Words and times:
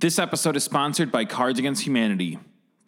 This 0.00 0.20
episode 0.20 0.54
is 0.54 0.62
sponsored 0.62 1.10
by 1.10 1.24
Cards 1.24 1.58
Against 1.58 1.84
Humanity. 1.84 2.38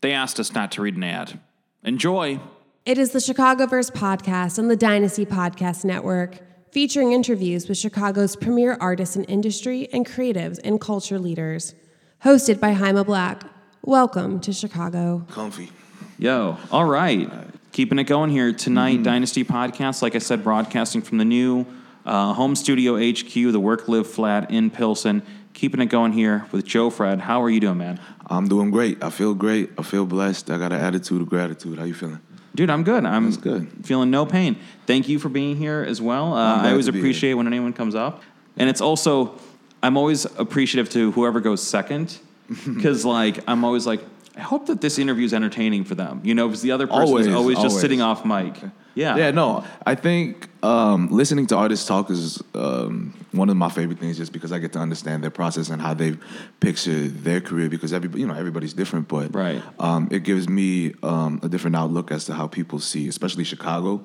They 0.01 0.13
asked 0.13 0.39
us 0.39 0.55
not 0.55 0.71
to 0.71 0.83
read 0.83 0.95
an 0.95 1.03
ad. 1.03 1.41
Enjoy. 1.83 2.39
It 2.87 2.99
is 2.99 3.11
the 3.11 3.19
Chicagoverse 3.19 3.91
podcast 3.91 4.61
on 4.61 4.69
the 4.69 4.77
Dynasty 4.77 5.27
Podcast 5.27 5.85
Network, 5.85 6.39
featuring 6.71 7.11
interviews 7.11 7.69
with 7.69 7.79
Chicago's 7.79 8.37
premier 8.37 8.79
artists 8.81 9.17
in 9.17 9.25
industry 9.25 9.89
and 9.93 10.07
creatives 10.07 10.61
and 10.63 10.81
culture 10.81 11.19
leaders. 11.19 11.75
Hosted 12.23 12.61
by 12.61 12.75
Jaime 12.75 13.03
Black. 13.03 13.43
Welcome 13.83 14.39
to 14.43 14.53
Chicago. 14.53 15.27
Comfy. 15.33 15.73
Yo, 16.17 16.59
all 16.71 16.85
right. 16.85 17.29
Keeping 17.73 17.99
it 17.99 18.05
going 18.05 18.31
here 18.31 18.53
tonight, 18.53 19.03
Dynasty 19.03 19.43
Podcast. 19.43 20.01
Like 20.01 20.15
I 20.15 20.19
said, 20.19 20.45
broadcasting 20.45 21.03
from 21.03 21.19
the 21.19 21.25
new 21.25 21.67
uh, 22.07 22.35
home 22.35 22.55
studio 22.55 22.95
HQ, 22.97 23.33
the 23.33 23.59
Work 23.59 23.89
Live 23.89 24.09
Flat 24.09 24.53
in 24.53 24.71
Pilsen. 24.71 25.25
Keeping 25.53 25.81
it 25.81 25.87
going 25.87 26.13
here 26.13 26.47
with 26.53 26.65
JoFred. 26.65 27.21
How 27.21 27.43
are 27.43 27.51
you 27.51 27.61
doing, 27.61 27.79
man? 27.79 28.01
I'm 28.27 28.49
doing 28.49 28.71
great. 28.71 29.03
I 29.03 29.11
feel 29.11 29.35
great. 29.35 29.71
I 29.77 29.83
feel 29.83 30.07
blessed. 30.07 30.51
I 30.51 30.59
got 30.59 30.73
an 30.73 30.81
attitude 30.81 31.21
of 31.21 31.29
gratitude. 31.29 31.79
How 31.79 31.85
you 31.85 31.95
feeling? 31.95 32.21
Dude, 32.55 32.71
I'm 32.71 32.83
good. 32.83 33.05
I'm 33.05 33.25
That's 33.25 33.37
good. 33.37 33.69
feeling 33.85 34.11
no 34.11 34.27
pain. 34.27 34.57
Thank 34.87 35.09
you 35.09 35.19
for 35.19 35.29
being 35.29 35.57
here 35.57 35.85
as 35.87 36.01
well. 36.01 36.35
Uh, 36.35 36.63
I 36.63 36.71
always 36.71 36.89
appreciate 36.89 37.35
when 37.35 37.47
anyone 37.47 37.73
comes 37.73 37.95
up, 37.95 38.23
and 38.57 38.69
it's 38.69 38.81
also 38.81 39.39
I'm 39.83 39.97
always 39.97 40.25
appreciative 40.25 40.91
to 40.91 41.13
whoever 41.13 41.41
goes 41.41 41.63
second, 41.63 42.19
because 42.49 43.05
like 43.05 43.39
I'm 43.47 43.65
always 43.65 43.87
like 43.87 44.01
I 44.37 44.41
hope 44.41 44.67
that 44.67 44.81
this 44.81 44.99
interview 44.99 45.25
is 45.25 45.35
entertaining 45.35 45.85
for 45.85 45.95
them. 45.95 46.21
You 46.25 46.35
know, 46.35 46.49
because 46.49 46.63
the 46.63 46.73
other 46.73 46.87
person 46.87 47.01
Always, 47.01 47.27
is 47.27 47.35
always 47.35 47.59
just 47.59 47.81
sitting 47.81 48.01
off 48.01 48.25
mic. 48.25 48.55
Yeah, 48.95 49.17
Yeah, 49.17 49.31
no. 49.31 49.65
I 49.87 49.95
think 49.95 50.49
um, 50.65 51.09
listening 51.11 51.47
to 51.49 51.57
artists 51.57 51.87
talk 51.87 52.11
is 52.11 52.43
um, 52.55 53.15
one 53.33 53.49
of 53.49 53.57
my 53.57 53.69
favorite 53.69 53.99
things, 53.99 54.17
just 54.17 54.33
because 54.33 54.51
I 54.53 54.59
get 54.59 54.73
to 54.73 54.79
understand 54.81 55.23
their 55.23 55.31
process 55.31 55.71
and 55.71 55.81
how 55.81 55.95
they 55.95 56.17
picture 56.59 57.07
their 57.09 57.41
career. 57.41 57.69
Because 57.69 57.93
every 57.93 58.11
you 58.21 58.27
know 58.27 58.35
everybody's 58.35 58.75
different, 58.75 59.07
but 59.09 59.35
Right. 59.35 59.63
um, 59.79 60.09
it 60.11 60.25
gives 60.25 60.49
me 60.49 60.95
um, 61.03 61.41
a 61.43 61.49
different 61.49 61.77
outlook 61.77 62.11
as 62.11 62.25
to 62.27 62.35
how 62.35 62.47
people 62.49 62.79
see, 62.81 63.07
especially 63.09 63.45
Chicago. 63.45 64.03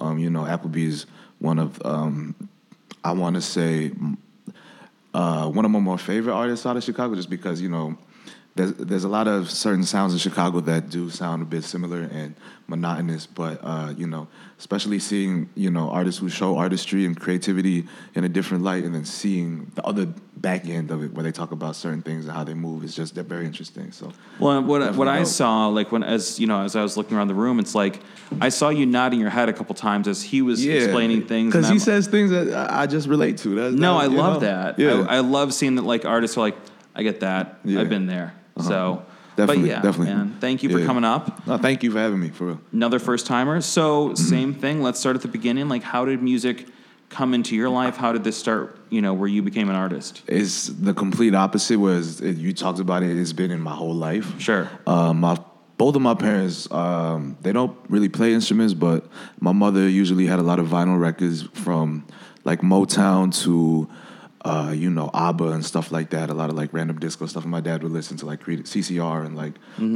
Um, 0.00 0.18
you 0.18 0.30
know, 0.30 0.46
Appleby's 0.46 1.06
one 1.40 1.58
of 1.58 1.80
um, 1.84 2.34
I 3.04 3.12
want 3.12 3.34
to 3.36 3.42
say 3.42 3.90
uh, 5.14 5.48
one 5.50 5.64
of 5.64 5.70
my 5.70 5.78
more 5.80 5.98
favorite 5.98 6.34
artists 6.34 6.64
out 6.66 6.76
of 6.76 6.84
Chicago, 6.84 7.14
just 7.14 7.30
because 7.30 7.60
you 7.60 7.68
know 7.68 7.96
there's 8.58 8.72
there's 8.74 9.04
a 9.04 9.08
lot 9.08 9.28
of 9.28 9.50
certain 9.50 9.84
sounds 9.84 10.12
in 10.12 10.18
Chicago 10.18 10.60
that 10.60 10.90
do 10.90 11.08
sound 11.10 11.42
a 11.42 11.44
bit 11.46 11.62
similar 11.64 12.02
and 12.02 12.34
monotonous, 12.66 13.24
but 13.26 13.60
uh, 13.62 13.94
you 13.96 14.06
know, 14.06 14.26
especially 14.58 14.98
seeing 14.98 15.48
you 15.54 15.70
know 15.70 15.88
artists 15.90 16.20
who 16.20 16.28
show 16.28 16.56
artistry 16.58 17.06
and 17.06 17.18
creativity 17.18 17.86
in 18.14 18.24
a 18.24 18.28
different 18.28 18.64
light, 18.64 18.82
and 18.84 18.94
then 18.94 19.04
seeing 19.04 19.70
the 19.76 19.84
other 19.84 20.06
back 20.36 20.68
end 20.68 20.90
of 20.90 21.02
it 21.02 21.12
where 21.14 21.22
they 21.24 21.32
talk 21.32 21.50
about 21.52 21.74
certain 21.74 22.02
things 22.02 22.24
and 22.26 22.34
how 22.34 22.44
they 22.44 22.54
move 22.54 22.84
is 22.84 22.94
just 22.94 23.14
very 23.14 23.46
interesting. 23.46 23.92
So 23.92 24.12
Well, 24.40 24.62
what 24.62 24.94
what 24.96 25.08
I 25.08 25.22
saw, 25.22 25.68
like 25.68 25.92
when 25.92 26.02
as 26.02 26.38
you 26.40 26.46
know, 26.48 26.62
as 26.62 26.74
I 26.74 26.82
was 26.82 26.96
looking 26.96 27.16
around 27.16 27.28
the 27.28 27.34
room, 27.44 27.60
it's 27.60 27.74
like 27.76 28.00
I 28.40 28.48
saw 28.50 28.68
you 28.70 28.86
nodding 28.86 29.20
your 29.20 29.30
head 29.30 29.48
a 29.48 29.52
couple 29.52 29.74
times 29.76 30.08
as 30.08 30.22
he 30.22 30.42
was 30.42 30.64
explaining 30.66 31.26
things. 31.26 31.52
because 31.52 31.66
he 31.68 31.74
I'm- 31.78 31.78
says 31.78 32.08
things 32.08 32.30
that 32.30 32.52
I 32.52 32.82
I 32.82 32.86
just 32.86 33.06
relate 33.08 33.38
to. 33.38 33.54
That's, 33.54 33.74
No, 33.74 33.94
that- 33.98 34.04
I 34.04 34.06
love 34.22 34.34
know? 34.34 34.48
that. 34.48 34.78
Yeah, 34.78 35.06
I, 35.08 35.16
I 35.16 35.20
love 35.20 35.54
seeing 35.54 35.76
that 35.76 35.84
like 35.84 36.04
artists 36.04 36.36
are 36.36 36.40
like, 36.40 36.56
I 36.94 37.02
get 37.04 37.20
that. 37.20 37.60
Yeah. 37.64 37.80
I've 37.80 37.88
been 37.88 38.06
there. 38.06 38.34
So 38.60 39.02
Definitely, 39.36 39.62
but 39.62 39.68
yeah, 39.68 39.82
definitely. 39.82 40.14
man. 40.14 40.36
Thank 40.40 40.62
you 40.62 40.68
for 40.70 40.80
Yeah. 40.80 40.86
coming 40.86 41.04
up. 41.04 41.46
no, 41.46 41.58
thank 41.58 41.82
you 41.84 41.90
for 41.92 41.98
having 41.98 42.18
me 42.20 42.30
for 42.30 42.46
real. 42.46 42.60
Another 42.72 42.98
first 42.98 43.26
timer. 43.26 43.60
So 43.60 44.14
same 44.14 44.52
thing. 44.54 44.82
Let's 44.82 44.98
start 44.98 45.14
at 45.16 45.22
the 45.22 45.28
beginning. 45.28 45.68
Like 45.68 45.82
how 45.84 46.04
did 46.04 46.22
music 46.22 46.66
come 47.08 47.32
into 47.34 47.54
your 47.56 47.68
life? 47.70 47.96
How 47.96 48.12
did 48.12 48.24
this 48.24 48.36
start, 48.36 48.76
you 48.90 49.00
know, 49.00 49.14
where 49.14 49.28
you 49.28 49.40
became 49.42 49.70
an 49.70 49.76
artist? 49.76 50.22
It's 50.26 50.66
the 50.66 50.92
complete 50.92 51.34
opposite. 51.34 51.78
Whereas 51.78 52.20
it, 52.20 52.36
you 52.36 52.52
talked 52.52 52.80
about 52.80 53.02
it, 53.02 53.16
it's 53.16 53.32
been 53.32 53.50
in 53.50 53.60
my 53.60 53.74
whole 53.74 53.94
life. 53.94 54.38
Sure. 54.40 54.68
Uh, 54.86 55.12
my 55.14 55.38
both 55.78 55.94
of 55.94 56.02
my 56.02 56.14
parents, 56.14 56.68
um, 56.72 57.38
they 57.42 57.52
don't 57.52 57.76
really 57.88 58.08
play 58.08 58.34
instruments, 58.34 58.74
but 58.74 59.06
my 59.38 59.52
mother 59.52 59.88
usually 59.88 60.26
had 60.26 60.40
a 60.40 60.42
lot 60.42 60.58
of 60.58 60.66
vinyl 60.66 60.98
records 60.98 61.42
from 61.54 62.04
like 62.42 62.62
Motown 62.62 63.32
to, 63.44 63.88
uh, 64.44 64.72
you 64.74 64.90
know, 64.90 65.10
ABBA 65.14 65.48
and 65.48 65.64
stuff 65.64 65.90
like 65.90 66.10
that. 66.10 66.30
A 66.30 66.34
lot 66.34 66.50
of 66.50 66.56
like 66.56 66.72
random 66.72 66.98
disco 66.98 67.26
stuff. 67.26 67.42
And 67.42 67.50
my 67.50 67.60
dad 67.60 67.82
would 67.82 67.92
listen 67.92 68.16
to 68.18 68.26
like 68.26 68.44
CCR 68.44 69.26
and 69.26 69.36
like, 69.36 69.54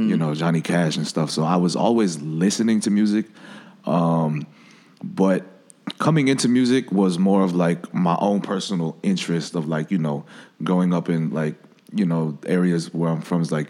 you 0.09 0.17
know, 0.17 0.35
Johnny 0.35 0.61
Cash 0.61 0.97
and 0.97 1.07
stuff. 1.07 1.29
So 1.29 1.43
I 1.43 1.55
was 1.55 1.75
always 1.75 2.21
listening 2.21 2.79
to 2.81 2.91
music. 2.91 3.27
Um, 3.85 4.45
but 5.03 5.45
coming 5.99 6.27
into 6.27 6.47
music 6.47 6.91
was 6.91 7.19
more 7.19 7.43
of 7.43 7.55
like 7.55 7.93
my 7.93 8.17
own 8.19 8.41
personal 8.41 8.97
interest 9.03 9.55
of 9.55 9.67
like 9.67 9.91
you 9.91 9.97
know 9.97 10.25
growing 10.63 10.93
up 10.93 11.09
in 11.09 11.29
like 11.31 11.55
you 11.93 12.05
know 12.05 12.37
areas 12.45 12.93
where 12.93 13.09
I'm 13.09 13.21
from 13.21 13.41
is 13.41 13.51
like 13.51 13.69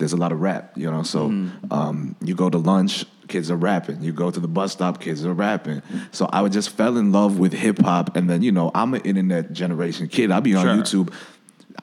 there's 0.00 0.12
a 0.12 0.16
lot 0.16 0.32
of 0.32 0.40
rap 0.40 0.72
you 0.76 0.90
know 0.90 1.02
so 1.04 1.26
um, 1.70 2.16
you 2.24 2.34
go 2.34 2.50
to 2.50 2.58
lunch 2.58 3.04
kids 3.28 3.48
are 3.50 3.56
rapping 3.56 4.02
you 4.02 4.12
go 4.12 4.28
to 4.30 4.40
the 4.40 4.48
bus 4.48 4.72
stop 4.72 5.00
kids 5.00 5.24
are 5.24 5.32
rapping 5.32 5.80
so 6.10 6.26
I 6.32 6.42
would 6.42 6.50
just 6.52 6.70
fell 6.70 6.96
in 6.96 7.12
love 7.12 7.38
with 7.38 7.52
hip 7.52 7.78
hop 7.78 8.16
and 8.16 8.28
then 8.28 8.42
you 8.42 8.50
know 8.50 8.72
I'm 8.74 8.92
an 8.94 9.02
internet 9.02 9.52
generation 9.52 10.08
kid 10.08 10.32
I'll 10.32 10.40
be 10.40 10.56
on 10.56 10.64
Sure. 10.82 11.06
YouTube 11.06 11.14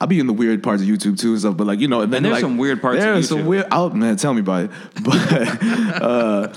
I'll 0.02 0.08
be 0.08 0.20
in 0.20 0.28
the 0.28 0.34
weird 0.34 0.62
parts 0.62 0.82
of 0.84 0.88
YouTube 0.88 1.18
too 1.18 1.32
and 1.32 1.40
stuff, 1.40 1.56
but 1.58 1.66
like 1.66 1.80
you 1.80 1.88
know, 1.88 2.02
and 2.02 2.12
then 2.12 2.18
And 2.18 2.26
there's 2.26 2.34
like, 2.34 2.42
some 2.42 2.58
weird 2.60 2.82
parts 2.82 3.00
There's 3.00 3.30
some 3.30 3.46
weird. 3.48 3.66
Oh 3.72 3.90
man, 3.90 4.16
tell 4.18 4.34
me 4.34 4.42
about 4.42 4.66
it. 4.66 4.72
But 5.04 6.02
uh, 6.02 6.54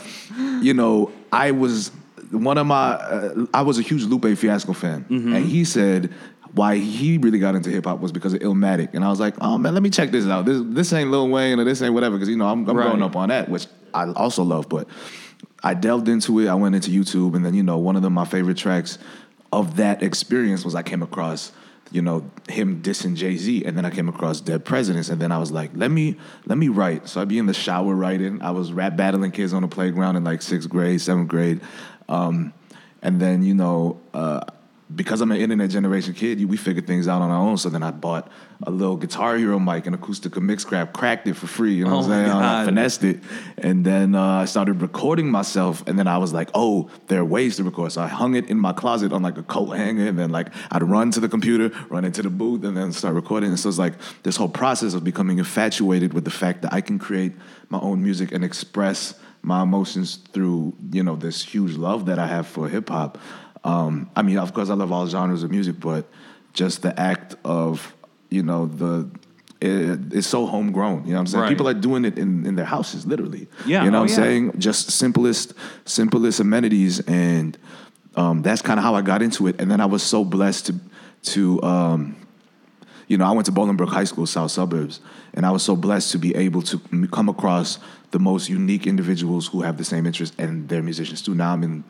you 0.60 0.74
know, 0.74 1.10
I 1.32 1.52
was 1.52 1.90
one 2.32 2.58
of 2.58 2.66
my. 2.66 2.92
Uh, 2.94 3.46
I 3.54 3.62
was 3.62 3.78
a 3.78 3.82
huge 3.82 4.04
Lupe 4.04 4.36
Fiasco 4.36 4.72
fan, 4.74 5.04
Mm-hmm. 5.08 5.34
and 5.34 5.46
he 5.46 5.64
said 5.64 6.12
why 6.54 6.76
he 6.76 7.18
really 7.18 7.38
got 7.38 7.54
into 7.54 7.70
hip 7.70 7.84
hop 7.84 8.00
was 8.00 8.12
because 8.12 8.32
of 8.34 8.40
Illmatic, 8.40 8.90
and 8.94 9.04
I 9.04 9.08
was 9.10 9.20
like, 9.20 9.34
oh 9.40 9.56
man, 9.58 9.74
let 9.74 9.82
me 9.82 9.90
check 9.90 10.10
this 10.10 10.26
out. 10.26 10.44
This 10.44 10.60
this 10.64 10.92
ain't 10.92 11.10
Lil 11.10 11.28
Wayne 11.28 11.58
or 11.60 11.64
this 11.64 11.80
ain't 11.82 11.94
whatever, 11.94 12.16
because 12.16 12.28
you 12.28 12.36
know 12.36 12.46
I'm, 12.46 12.68
I'm 12.68 12.76
Right. 12.76 12.84
growing 12.84 13.02
up 13.02 13.16
on 13.16 13.28
that, 13.28 13.48
which 13.48 13.66
I 13.94 14.10
also 14.12 14.42
love, 14.42 14.68
but. 14.68 14.88
I 15.62 15.74
delved 15.74 16.08
into 16.08 16.38
it. 16.40 16.48
I 16.48 16.54
went 16.54 16.74
into 16.74 16.90
YouTube, 16.90 17.34
and 17.36 17.44
then 17.44 17.52
you 17.52 17.62
know 17.62 17.76
one 17.76 17.94
of 17.94 18.00
the, 18.00 18.08
my 18.08 18.24
favorite 18.24 18.56
tracks 18.56 18.96
of 19.52 19.76
that 19.76 20.02
experience 20.02 20.64
was 20.64 20.74
I 20.74 20.82
came 20.82 21.02
across 21.02 21.52
you 21.90 22.00
know 22.00 22.30
him 22.48 22.80
dissing 22.82 23.14
Jay 23.14 23.36
Z, 23.36 23.64
and 23.66 23.76
then 23.76 23.84
I 23.84 23.90
came 23.90 24.08
across 24.08 24.40
Dead 24.40 24.64
Presidents, 24.64 25.10
and 25.10 25.20
then 25.20 25.30
I 25.32 25.36
was 25.36 25.52
like, 25.52 25.70
let 25.74 25.90
me 25.90 26.16
let 26.46 26.56
me 26.56 26.68
write. 26.68 27.08
So 27.10 27.20
I'd 27.20 27.28
be 27.28 27.36
in 27.36 27.44
the 27.44 27.52
shower 27.52 27.94
writing. 27.94 28.40
I 28.40 28.52
was 28.52 28.72
rap 28.72 28.96
battling 28.96 29.32
kids 29.32 29.52
on 29.52 29.60
the 29.60 29.68
playground 29.68 30.16
in 30.16 30.24
like 30.24 30.40
sixth 30.40 30.70
grade, 30.70 30.98
seventh 31.02 31.28
grade, 31.28 31.60
um, 32.08 32.54
and 33.02 33.20
then 33.20 33.42
you 33.42 33.52
know. 33.54 34.00
Uh, 34.14 34.40
because 34.94 35.20
I'm 35.20 35.30
an 35.30 35.40
internet 35.40 35.70
generation 35.70 36.14
kid, 36.14 36.44
we 36.44 36.56
figured 36.56 36.86
things 36.86 37.06
out 37.06 37.22
on 37.22 37.30
our 37.30 37.40
own. 37.40 37.56
So 37.58 37.68
then 37.68 37.82
I 37.82 37.90
bought 37.90 38.30
a 38.64 38.70
little 38.70 38.96
Guitar 38.96 39.36
Hero 39.36 39.58
mic 39.58 39.86
and 39.86 39.98
Acoustica 39.98 40.40
Mixcraft, 40.40 40.92
cracked 40.92 41.26
it 41.26 41.34
for 41.34 41.46
free. 41.46 41.74
You 41.74 41.84
know 41.84 41.92
Oh 41.92 41.96
what 41.98 42.10
I'm 42.10 42.26
saying? 42.26 42.30
I 42.30 42.64
finessed 42.64 43.04
it, 43.04 43.20
and 43.58 43.84
then 43.84 44.14
uh, 44.14 44.22
I 44.22 44.44
started 44.46 44.82
recording 44.82 45.30
myself. 45.30 45.82
And 45.86 45.98
then 45.98 46.06
I 46.06 46.18
was 46.18 46.32
like, 46.32 46.50
"Oh, 46.54 46.90
there 47.06 47.20
are 47.20 47.24
ways 47.24 47.56
to 47.56 47.64
record." 47.64 47.92
So 47.92 48.02
I 48.02 48.08
hung 48.08 48.34
it 48.34 48.50
in 48.50 48.58
my 48.58 48.72
closet 48.72 49.12
on 49.12 49.22
like 49.22 49.38
a 49.38 49.42
coat 49.42 49.76
hanger, 49.76 50.08
and 50.08 50.18
then 50.18 50.30
like 50.30 50.48
I'd 50.70 50.82
run 50.82 51.10
to 51.12 51.20
the 51.20 51.28
computer, 51.28 51.70
run 51.88 52.04
into 52.04 52.22
the 52.22 52.30
booth, 52.30 52.64
and 52.64 52.76
then 52.76 52.92
start 52.92 53.14
recording. 53.14 53.50
And 53.50 53.60
so 53.60 53.68
it's 53.68 53.78
like 53.78 53.94
this 54.22 54.36
whole 54.36 54.48
process 54.48 54.94
of 54.94 55.04
becoming 55.04 55.38
infatuated 55.38 56.12
with 56.12 56.24
the 56.24 56.30
fact 56.30 56.62
that 56.62 56.72
I 56.72 56.80
can 56.80 56.98
create 56.98 57.32
my 57.68 57.78
own 57.78 58.02
music 58.02 58.32
and 58.32 58.44
express 58.44 59.14
my 59.42 59.62
emotions 59.62 60.16
through 60.32 60.74
you 60.92 61.02
know 61.02 61.16
this 61.16 61.42
huge 61.42 61.76
love 61.76 62.06
that 62.06 62.18
I 62.18 62.26
have 62.26 62.46
for 62.46 62.68
hip 62.68 62.88
hop. 62.88 63.18
Um, 63.64 64.10
I 64.16 64.22
mean, 64.22 64.38
of 64.38 64.54
course, 64.54 64.70
I 64.70 64.74
love 64.74 64.92
all 64.92 65.06
genres 65.06 65.42
of 65.42 65.50
music, 65.50 65.80
but 65.80 66.06
just 66.52 66.82
the 66.82 66.98
act 66.98 67.36
of 67.44 67.94
you 68.30 68.42
know 68.42 68.66
the 68.66 69.10
it, 69.60 70.14
it's 70.14 70.26
so 70.26 70.46
homegrown. 70.46 71.04
You 71.04 71.10
know 71.10 71.14
what 71.14 71.20
I'm 71.20 71.26
saying? 71.26 71.42
Right. 71.42 71.48
People 71.50 71.68
are 71.68 71.74
doing 71.74 72.04
it 72.04 72.18
in, 72.18 72.46
in 72.46 72.56
their 72.56 72.64
houses, 72.64 73.06
literally. 73.06 73.46
Yeah, 73.66 73.84
You 73.84 73.90
know 73.90 73.98
oh, 73.98 74.02
what 74.02 74.10
I'm 74.10 74.16
yeah. 74.16 74.24
saying? 74.24 74.58
Just 74.58 74.90
simplest, 74.90 75.52
simplest 75.84 76.40
amenities. 76.40 77.00
And 77.00 77.58
um, 78.16 78.42
that's 78.42 78.62
kind 78.62 78.80
of 78.80 78.84
how 78.84 78.94
I 78.94 79.02
got 79.02 79.22
into 79.22 79.46
it. 79.48 79.60
And 79.60 79.70
then 79.70 79.80
I 79.80 79.86
was 79.86 80.02
so 80.02 80.24
blessed 80.24 80.66
to, 80.66 80.74
to 81.32 81.62
um, 81.62 82.16
you 83.06 83.18
know, 83.18 83.26
I 83.26 83.32
went 83.32 83.46
to 83.46 83.52
Bolingbrook 83.52 83.88
High 83.88 84.04
School, 84.04 84.24
South 84.24 84.50
Suburbs, 84.50 85.00
and 85.34 85.44
I 85.44 85.50
was 85.50 85.62
so 85.62 85.76
blessed 85.76 86.12
to 86.12 86.18
be 86.18 86.34
able 86.36 86.62
to 86.62 86.78
come 87.08 87.28
across 87.28 87.78
the 88.12 88.18
most 88.18 88.48
unique 88.48 88.86
individuals 88.86 89.48
who 89.48 89.62
have 89.62 89.76
the 89.76 89.84
same 89.84 90.06
interest 90.06 90.34
and 90.38 90.68
they're 90.68 90.82
musicians 90.82 91.20
too. 91.22 91.34
Now 91.34 91.52
I'm 91.52 91.62
in 91.62 91.84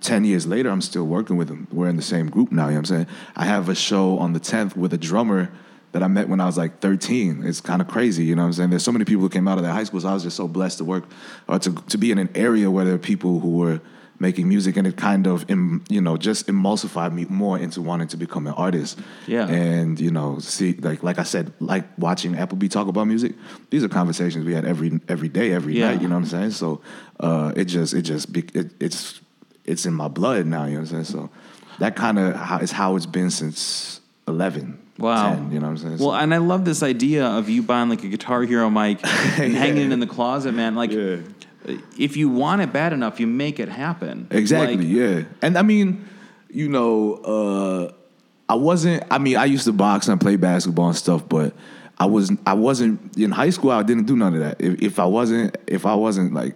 10 0.00 0.24
years 0.24 0.46
later, 0.46 0.70
I'm 0.70 0.80
still 0.82 1.04
working 1.06 1.36
with 1.36 1.48
them. 1.48 1.66
We're 1.72 1.88
in 1.88 1.96
the 1.96 2.02
same 2.02 2.28
group 2.28 2.52
now, 2.52 2.64
you 2.66 2.70
know 2.72 2.74
what 2.74 2.78
I'm 2.78 2.84
saying? 2.84 3.06
I 3.34 3.44
have 3.46 3.68
a 3.68 3.74
show 3.74 4.18
on 4.18 4.32
the 4.32 4.40
10th 4.40 4.76
with 4.76 4.92
a 4.92 4.98
drummer 4.98 5.50
that 5.92 6.02
I 6.02 6.08
met 6.08 6.28
when 6.28 6.40
I 6.40 6.46
was 6.46 6.58
like 6.58 6.80
13. 6.80 7.42
It's 7.44 7.60
kind 7.60 7.80
of 7.80 7.88
crazy, 7.88 8.24
you 8.24 8.34
know 8.36 8.42
what 8.42 8.46
I'm 8.48 8.52
saying? 8.52 8.70
There's 8.70 8.84
so 8.84 8.92
many 8.92 9.04
people 9.04 9.22
who 9.22 9.28
came 9.30 9.48
out 9.48 9.56
of 9.58 9.64
that 9.64 9.72
high 9.72 9.84
school, 9.84 10.00
so 10.00 10.08
I 10.08 10.14
was 10.14 10.22
just 10.22 10.36
so 10.36 10.46
blessed 10.46 10.78
to 10.78 10.84
work 10.84 11.04
or 11.48 11.58
to, 11.58 11.72
to 11.72 11.98
be 11.98 12.10
in 12.10 12.18
an 12.18 12.28
area 12.34 12.70
where 12.70 12.84
there 12.84 12.94
are 12.94 12.98
people 12.98 13.40
who 13.40 13.56
were 13.56 13.80
making 14.18 14.48
music, 14.48 14.78
and 14.78 14.86
it 14.86 14.96
kind 14.96 15.26
of, 15.26 15.44
you 15.50 16.00
know, 16.00 16.16
just 16.16 16.46
emulsified 16.46 17.12
me 17.12 17.26
more 17.28 17.58
into 17.58 17.82
wanting 17.82 18.08
to 18.08 18.16
become 18.16 18.46
an 18.46 18.54
artist. 18.54 18.98
Yeah. 19.26 19.46
And 19.46 20.00
you 20.00 20.10
know, 20.10 20.38
see, 20.38 20.72
like 20.74 21.02
like 21.02 21.18
I 21.18 21.22
said, 21.22 21.52
like 21.60 21.84
watching 21.98 22.34
Appleby 22.34 22.68
talk 22.68 22.88
about 22.88 23.06
music. 23.06 23.34
These 23.68 23.84
are 23.84 23.88
conversations 23.88 24.46
we 24.46 24.54
had 24.54 24.64
every 24.64 25.00
every 25.08 25.28
day, 25.28 25.52
every 25.52 25.78
Yeah. 25.78 25.88
night. 25.90 26.00
You 26.00 26.08
know 26.08 26.14
what 26.14 26.22
I'm 26.22 26.28
saying? 26.28 26.52
So 26.52 26.80
uh, 27.20 27.52
it 27.56 27.66
just 27.66 27.92
it 27.92 28.02
just 28.02 28.34
it, 28.34 28.72
it's 28.80 29.20
it's 29.66 29.86
in 29.86 29.94
my 29.94 30.08
blood 30.08 30.46
now. 30.46 30.64
You 30.64 30.74
know 30.74 30.80
what 30.80 30.92
I'm 30.92 31.04
saying? 31.04 31.04
So 31.04 31.30
that 31.78 31.96
kind 31.96 32.18
of 32.18 32.34
how, 32.34 32.58
is 32.58 32.72
how 32.72 32.96
it's 32.96 33.06
been 33.06 33.30
since 33.30 34.00
11. 34.28 34.82
Wow. 34.98 35.34
10, 35.34 35.52
you 35.52 35.60
know 35.60 35.66
what 35.66 35.70
I'm 35.72 35.76
saying? 35.78 35.98
Well, 35.98 36.14
and 36.14 36.32
I 36.32 36.38
love 36.38 36.64
this 36.64 36.82
idea 36.82 37.26
of 37.26 37.48
you 37.50 37.62
buying 37.62 37.90
like 37.90 38.02
a 38.02 38.08
Guitar 38.08 38.42
Hero 38.42 38.70
mic 38.70 38.98
and 39.04 39.54
hanging 39.54 39.86
it 39.86 39.92
in 39.92 40.00
the 40.00 40.06
closet, 40.06 40.52
man. 40.52 40.74
Like, 40.74 40.90
Yeah. 40.90 41.18
if 41.98 42.16
you 42.16 42.28
want 42.30 42.62
it 42.62 42.72
bad 42.72 42.92
enough, 42.92 43.20
you 43.20 43.26
make 43.26 43.60
it 43.60 43.68
happen. 43.68 44.28
Exactly. 44.30 44.76
Like, 44.78 44.86
yeah. 44.86 45.24
And 45.42 45.58
I 45.58 45.62
mean, 45.62 46.08
you 46.48 46.68
know, 46.68 47.14
uh, 47.14 47.92
I 48.48 48.54
wasn't. 48.54 49.02
I 49.10 49.18
mean, 49.18 49.36
I 49.36 49.44
used 49.44 49.64
to 49.64 49.72
box 49.72 50.08
and 50.08 50.20
play 50.20 50.36
basketball 50.36 50.86
and 50.86 50.96
stuff, 50.96 51.28
but 51.28 51.52
I 51.98 52.06
was. 52.06 52.30
I 52.46 52.54
wasn't 52.54 53.16
in 53.18 53.32
high 53.32 53.50
school. 53.50 53.72
I 53.72 53.82
didn't 53.82 54.04
do 54.06 54.16
none 54.16 54.34
of 54.34 54.40
that. 54.40 54.60
If, 54.60 54.80
if 54.80 54.98
I 55.00 55.04
wasn't, 55.04 55.56
if 55.66 55.84
I 55.84 55.96
wasn't 55.96 56.32
like 56.32 56.54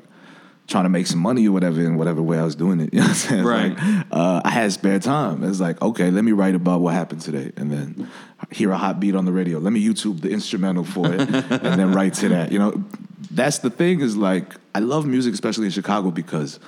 trying 0.71 0.85
to 0.85 0.89
make 0.89 1.07
some 1.07 1.19
money 1.21 1.47
or 1.49 1.53
whatever 1.53 1.81
in 1.83 1.97
whatever 1.97 2.23
way 2.23 2.39
I 2.39 2.45
was 2.45 2.55
doing 2.55 2.81
it, 2.81 2.91
you 2.95 3.01
know 3.01 3.07
what 3.07 3.11
I'm 3.11 3.15
saying? 3.17 3.45
Right. 3.45 3.77
Like, 3.77 4.07
uh, 4.11 4.41
I 4.45 4.51
had 4.51 4.73
spare 4.73 4.99
time. 5.01 5.45
It's 5.45 5.61
like, 5.61 5.83
okay, 5.83 6.11
let 6.11 6.25
me 6.25 6.33
write 6.33 6.55
about 6.55 6.81
what 6.81 6.95
happened 6.95 7.21
today, 7.21 7.53
and 7.57 7.71
then 7.71 8.09
hear 8.51 8.71
a 8.71 8.79
hot 8.79 9.01
beat 9.01 9.15
on 9.15 9.25
the 9.27 9.33
radio. 9.33 9.59
Let 9.59 9.73
me 9.73 9.85
YouTube 9.87 10.21
the 10.23 10.31
instrumental 10.31 10.85
for 10.85 11.13
it, 11.13 11.21
and 11.29 11.79
then 11.79 11.93
write 11.93 12.15
to 12.15 12.29
that. 12.31 12.53
You 12.53 12.59
know, 12.61 12.85
that's 13.31 13.59
the 13.59 13.71
thing. 13.71 14.01
Is 14.01 14.17
like, 14.17 14.55
I 14.75 14.79
love 14.79 15.05
music, 15.07 15.35
especially 15.35 15.67
in 15.67 15.73
Chicago, 15.73 16.11
because 16.11 16.59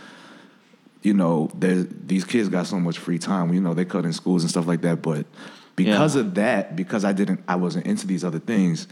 you 1.02 1.14
know, 1.14 1.50
these 1.55 2.25
kids 2.25 2.48
got 2.48 2.66
so 2.66 2.78
much 2.78 2.98
free 2.98 3.19
time. 3.19 3.52
You 3.52 3.60
know, 3.60 3.75
they 3.75 3.84
cut 3.84 4.05
in 4.05 4.12
schools 4.12 4.43
and 4.43 4.50
stuff 4.50 4.66
like 4.69 4.82
that. 4.82 5.02
But 5.02 5.26
because 5.75 6.14
Yeah. 6.14 6.20
of 6.22 6.34
that, 6.34 6.76
because 6.76 7.05
I 7.05 7.12
didn't, 7.12 7.43
I 7.48 7.56
wasn't 7.56 7.87
into 7.87 8.06
these 8.06 8.22
other 8.25 8.38
things. 8.38 8.87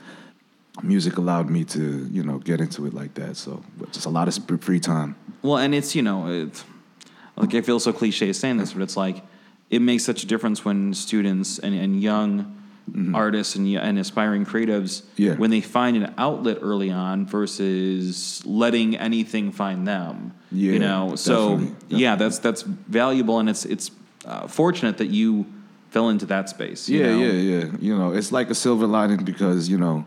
Music 0.82 1.18
allowed 1.18 1.50
me 1.50 1.64
to, 1.64 2.08
you 2.10 2.22
know, 2.22 2.38
get 2.38 2.60
into 2.60 2.86
it 2.86 2.94
like 2.94 3.14
that. 3.14 3.36
So 3.36 3.62
just 3.92 4.06
a 4.06 4.10
lot 4.10 4.28
of 4.28 4.60
free 4.62 4.80
time. 4.80 5.14
Well, 5.42 5.58
and 5.58 5.74
it's 5.74 5.94
you 5.94 6.02
know, 6.02 6.26
it's, 6.28 6.64
like 7.36 7.54
I 7.54 7.60
feel 7.60 7.80
so 7.80 7.92
cliche 7.92 8.32
saying 8.32 8.58
this, 8.58 8.72
but 8.72 8.82
it's 8.82 8.96
like 8.96 9.22
it 9.68 9.80
makes 9.82 10.04
such 10.04 10.22
a 10.22 10.26
difference 10.26 10.64
when 10.64 10.94
students 10.94 11.58
and, 11.58 11.74
and 11.74 12.00
young 12.00 12.56
artists 13.14 13.54
and, 13.56 13.68
and 13.76 13.98
aspiring 13.98 14.44
creatives 14.44 15.02
Mm-hmm. 15.02 15.22
Yeah. 15.22 15.34
when 15.34 15.50
they 15.50 15.60
find 15.60 15.96
an 15.96 16.12
outlet 16.18 16.58
early 16.60 16.90
on 16.90 17.24
versus 17.26 18.42
letting 18.46 18.96
anything 18.96 19.52
find 19.52 19.86
them. 19.86 20.34
Yeah, 20.50 20.72
you 20.72 20.78
know. 20.78 21.14
So 21.16 21.58
definitely, 21.58 21.98
yeah, 21.98 22.16
that's 22.16 22.38
that's 22.38 22.62
valuable, 22.62 23.38
and 23.38 23.48
it's 23.48 23.64
it's 23.64 23.90
uh, 24.24 24.46
fortunate 24.48 24.98
that 24.98 25.08
you 25.08 25.46
fell 25.90 26.08
into 26.08 26.26
that 26.26 26.48
space. 26.48 26.88
you 26.88 27.00
Yeah, 27.00 27.06
know? 27.10 27.18
yeah, 27.18 27.32
yeah. 27.58 27.64
You 27.80 27.98
know, 27.98 28.12
it's 28.12 28.32
like 28.32 28.50
a 28.50 28.54
silver 28.54 28.86
lining 28.86 29.24
because 29.24 29.68
you 29.68 29.78
know, 29.78 30.04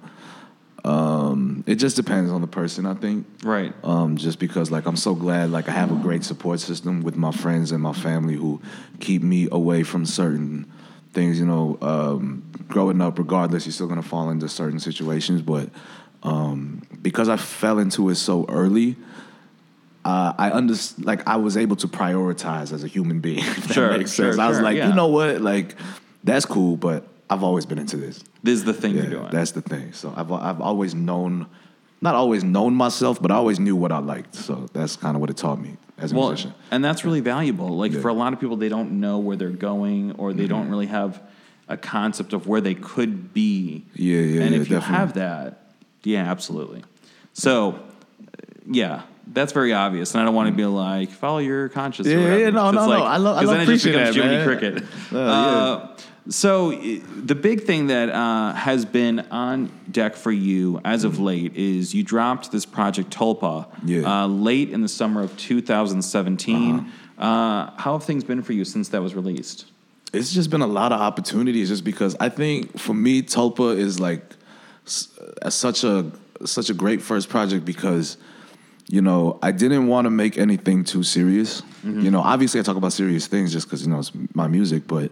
um, 0.85 1.63
it 1.65 1.75
just 1.75 1.95
depends 1.95 2.30
on 2.30 2.41
the 2.41 2.47
person. 2.47 2.85
I 2.85 2.94
think. 2.94 3.25
Right. 3.44 3.74
Um, 3.83 4.18
just 4.18 4.39
because 4.39 4.69
like 4.71 4.85
I'm 4.85 4.97
so 4.97 5.15
glad 5.15 5.50
like 5.50 5.69
I 5.69 5.71
have 5.71 5.91
a 5.91 5.95
great 6.01 6.24
support 6.24 6.59
system 6.59 7.01
with 7.01 7.15
my 7.15 7.31
friends 7.31 7.71
and 7.71 7.81
my 7.81 7.94
family 7.94 8.35
who 8.35 8.62
keep 9.00 9.21
me 9.24 9.47
away 9.51 9.83
from 9.83 10.06
certain 10.06 10.69
things. 11.13 11.39
You 11.39 11.45
know, 11.45 11.77
um, 11.81 12.44
growing 12.68 13.01
up, 13.01 13.18
regardless, 13.18 13.65
you're 13.65 13.74
still 13.74 13.88
gonna 13.88 14.01
fall 14.01 14.30
into 14.30 14.50
certain 14.50 14.80
situations, 14.80 15.41
but 15.41 15.69
um, 16.24 16.81
because 17.01 17.30
I 17.30 17.38
fell 17.38 17.80
into 17.80 18.09
it 18.09 18.15
so 18.15 18.45
early. 18.50 18.95
Uh, 20.06 20.33
I 20.38 20.51
under 20.51 20.74
like 21.00 21.25
I 21.25 21.38
was 21.38 21.56
able 21.56 21.77
to 21.77 21.88
prioritize 21.88 22.74
as 22.74 22.83
a 22.83 22.88
human 22.88 23.21
being. 23.21 23.39
If 23.44 23.68
that 23.69 23.74
Sure, 23.74 23.97
makes 23.97 24.13
sure, 24.13 24.33
sense. 24.33 24.39
I 24.39 24.50
was 24.50 24.59
like, 24.59 24.75
yeah. 24.75 24.89
you 24.89 24.94
know 24.95 25.07
what, 25.07 25.39
like 25.39 25.75
that's 26.25 26.45
cool, 26.45 26.75
but 26.75 27.07
I've 27.33 27.44
always 27.44 27.65
been 27.65 27.80
into 27.80 27.97
this. 27.97 28.24
This 28.44 28.56
is 28.59 28.63
the 28.65 28.74
thing 28.74 28.95
Yeah, 28.95 29.01
you're 29.03 29.12
doing. 29.12 29.30
that's 29.31 29.51
the 29.51 29.62
thing. 29.62 29.94
So 29.94 30.13
I've 30.15 30.31
I've 30.31 30.62
always 30.62 30.94
known, 30.94 31.47
not 32.01 32.15
always 32.15 32.44
known 32.44 32.75
myself, 32.75 33.21
but 33.21 33.31
I 33.31 33.35
always 33.35 33.59
knew 33.59 33.75
what 33.75 33.91
I 33.91 34.00
liked. 34.00 34.35
So 34.35 34.68
that's 34.74 34.95
kind 34.95 35.15
of 35.15 35.21
what 35.21 35.30
it 35.30 35.38
taught 35.38 35.59
me 35.59 35.77
as 35.97 36.12
a 36.12 36.15
well, 36.15 36.27
musician. 36.30 36.53
and 36.71 36.83
that's 36.83 37.03
really 37.06 37.19
valuable. 37.21 37.69
Like 37.77 37.91
Yeah. 37.91 37.95
Mm-hmm. 37.97 38.01
for 38.03 38.09
a 38.09 38.13
lot 38.13 38.33
of 38.33 38.39
people, 38.39 38.57
they 38.57 38.69
don't 38.69 39.00
know 39.00 39.19
where 39.19 39.35
they're 39.38 39.50
going, 39.50 40.12
or 40.18 40.33
they 40.33 40.47
don't 40.47 40.69
really 40.69 40.88
have 40.88 41.21
a 41.69 41.77
concept 41.77 42.33
of 42.33 42.45
where 42.47 42.62
they 42.62 42.75
could 42.75 43.33
be. 43.33 43.85
Yeah, 43.95 44.19
yeah, 44.19 44.41
And 44.44 44.53
yeah, 44.56 44.62
if 44.62 44.69
you 44.69 44.75
definitely. 44.75 44.97
have 44.97 45.13
that, 45.13 45.63
yeah, 46.03 46.30
absolutely. 46.30 46.83
So, 47.33 47.71
uh, 47.71 47.80
yeah, 48.69 49.03
that's 49.27 49.53
very 49.53 49.71
obvious, 49.71 50.13
and 50.13 50.21
I 50.21 50.25
don't 50.25 50.35
want 50.35 50.50
to 50.50 50.53
be 50.56 50.65
like 50.65 51.09
follow 51.09 51.38
your 51.39 51.69
conscience. 51.69 52.07
Yeah, 52.09 52.35
yeah, 52.35 52.50
no, 52.50 52.69
no, 52.71 52.80
it's 52.81 52.88
no. 52.89 53.03
I 53.03 53.18
love- 53.18 53.38
I 53.38 53.41
love 53.44 53.56
then 53.57 53.62
it 53.62 53.65
just 53.68 53.85
becomes 53.85 54.07
that, 54.09 54.15
Jiminy 54.15 54.35
man. 54.35 54.45
Cricket. 54.47 54.83
yeah. 55.12 55.19
Uh, 55.19 55.97
so 56.29 56.71
the 56.71 57.35
big 57.35 57.63
thing 57.63 57.87
that 57.87 58.09
uh, 58.09 58.53
has 58.53 58.85
been 58.85 59.19
on 59.31 59.69
deck 59.91 60.15
for 60.15 60.31
you 60.31 60.79
as 60.85 61.03
of 61.03 61.19
late 61.19 61.55
is 61.55 61.93
you 61.93 62.03
dropped 62.03 62.51
this 62.51 62.65
project 62.65 63.09
Tulpa 63.09 63.67
Yeah. 63.83 64.23
uh, 64.23 64.27
late 64.27 64.69
in 64.69 64.81
the 64.81 64.87
summer 64.87 65.21
of 65.21 65.35
2017. 65.37 66.91
uh 67.17 67.69
how 67.77 67.93
have 67.97 68.03
things 68.03 68.23
been 68.23 68.41
for 68.41 68.53
you 68.53 68.65
since 68.65 68.89
that 68.89 69.01
was 69.01 69.13
released? 69.15 69.65
it's 70.13 70.31
just 70.33 70.49
been 70.49 70.61
a 70.61 70.67
lot 70.67 70.91
of 70.91 70.99
opportunities 71.01 71.69
just 71.69 71.83
because 71.83 72.15
I 72.19 72.29
think 72.29 72.77
for 72.79 72.93
me 72.93 73.21
Tulpa 73.21 73.75
is 73.77 73.99
like 73.99 74.23
s- 74.85 75.09
such 75.49 75.83
a 75.83 76.11
such 76.45 76.69
a 76.69 76.73
great 76.73 77.01
first 77.01 77.29
project 77.29 77.65
because 77.65 78.17
you 78.87 79.01
know 79.01 79.39
I 79.41 79.51
didn't 79.51 79.87
want 79.87 80.05
to 80.05 80.09
make 80.11 80.37
anything 80.37 80.83
too 80.83 81.03
serious. 81.03 81.63
You 81.83 82.11
know, 82.11 82.21
obviously 82.21 82.59
I 82.61 82.63
talk 82.63 82.77
about 82.77 82.93
serious 82.93 83.27
things 83.27 83.51
just 83.51 83.67
because 83.67 83.81
you 83.85 83.91
know 83.91 83.99
it's 83.99 84.11
my 84.33 84.47
music, 84.47 84.87
but 84.87 85.11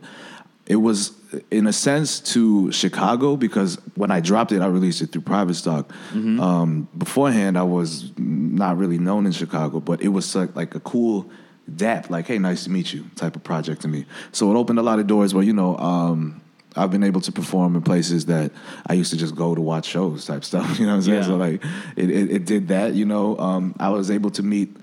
it 0.68 0.76
was 0.78 1.14
in 1.50 1.68
a 1.68 1.74
sense 1.74 2.20
to 2.20 2.72
Chicago 2.72 3.36
because 3.36 3.76
when 3.96 4.12
I 4.12 4.20
dropped 4.20 4.52
it, 4.52 4.62
I 4.62 4.68
released 4.68 5.02
it 5.02 5.12
through 5.12 5.22
private 5.22 5.56
stock. 5.56 5.92
Um, 6.40 6.88
beforehand, 6.98 7.58
I 7.58 7.64
was 7.64 8.12
not 8.18 8.78
really 8.78 9.00
known 9.00 9.26
in 9.26 9.32
Chicago, 9.32 9.80
but 9.80 10.02
it 10.02 10.10
was 10.10 10.36
like, 10.36 10.56
like 10.56 10.76
a 10.76 10.80
cool 10.80 11.30
dap, 11.76 12.10
like 12.10 12.28
"Hey, 12.28 12.38
nice 12.38 12.66
to 12.66 12.70
meet 12.70 12.94
you" 12.94 13.06
type 13.16 13.36
of 13.36 13.44
project 13.44 13.82
to 13.82 13.88
me. 13.88 14.06
So 14.32 14.52
it 14.52 14.56
opened 14.56 14.80
a 14.80 14.84
lot 14.84 15.00
of 15.00 15.08
doors 15.08 15.34
where 15.34 15.44
you 15.44 15.54
know 15.54 15.78
um, 15.78 16.42
I've 16.76 16.92
been 16.92 17.04
able 17.04 17.22
to 17.22 17.32
perform 17.32 17.76
in 17.76 17.82
places 17.82 18.26
that 18.28 18.52
I 18.88 18.94
used 18.94 19.12
to 19.12 19.18
just 19.18 19.36
go 19.36 19.56
to 19.56 19.62
watch 19.62 19.86
shows 19.86 20.26
type 20.26 20.44
stuff. 20.44 20.80
You 20.80 20.86
know 20.86 20.92
what 20.92 20.98
I'm 20.98 21.02
saying? 21.04 21.18
Yeah. 21.18 21.26
So 21.26 21.36
like 21.38 21.64
it, 21.96 22.10
it, 22.10 22.32
it 22.32 22.46
did 22.46 22.68
that. 22.70 22.94
You 22.94 23.06
know, 23.06 23.38
um, 23.38 23.76
I 23.80 23.90
was 23.90 24.10
able 24.12 24.32
to 24.32 24.44
meet 24.44 24.76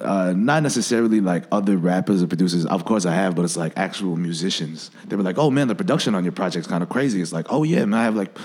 uh, 0.00 0.32
not 0.36 0.62
necessarily 0.62 1.20
like 1.20 1.44
other 1.52 1.76
rappers 1.76 2.22
or 2.22 2.26
producers. 2.26 2.66
Of 2.66 2.84
course, 2.84 3.06
I 3.06 3.14
have, 3.14 3.34
but 3.34 3.44
it's 3.44 3.56
like 3.56 3.72
actual 3.76 4.16
musicians. 4.16 4.90
They 5.06 5.16
were 5.16 5.22
like, 5.22 5.38
"Oh 5.38 5.50
man, 5.50 5.68
the 5.68 5.74
production 5.74 6.14
on 6.14 6.24
your 6.24 6.32
project's 6.32 6.68
kind 6.68 6.82
of 6.82 6.88
crazy." 6.88 7.20
It's 7.20 7.32
like, 7.32 7.46
"Oh 7.50 7.62
yeah, 7.62 7.84
man, 7.84 8.00
I 8.00 8.04
have 8.04 8.16
like." 8.16 8.36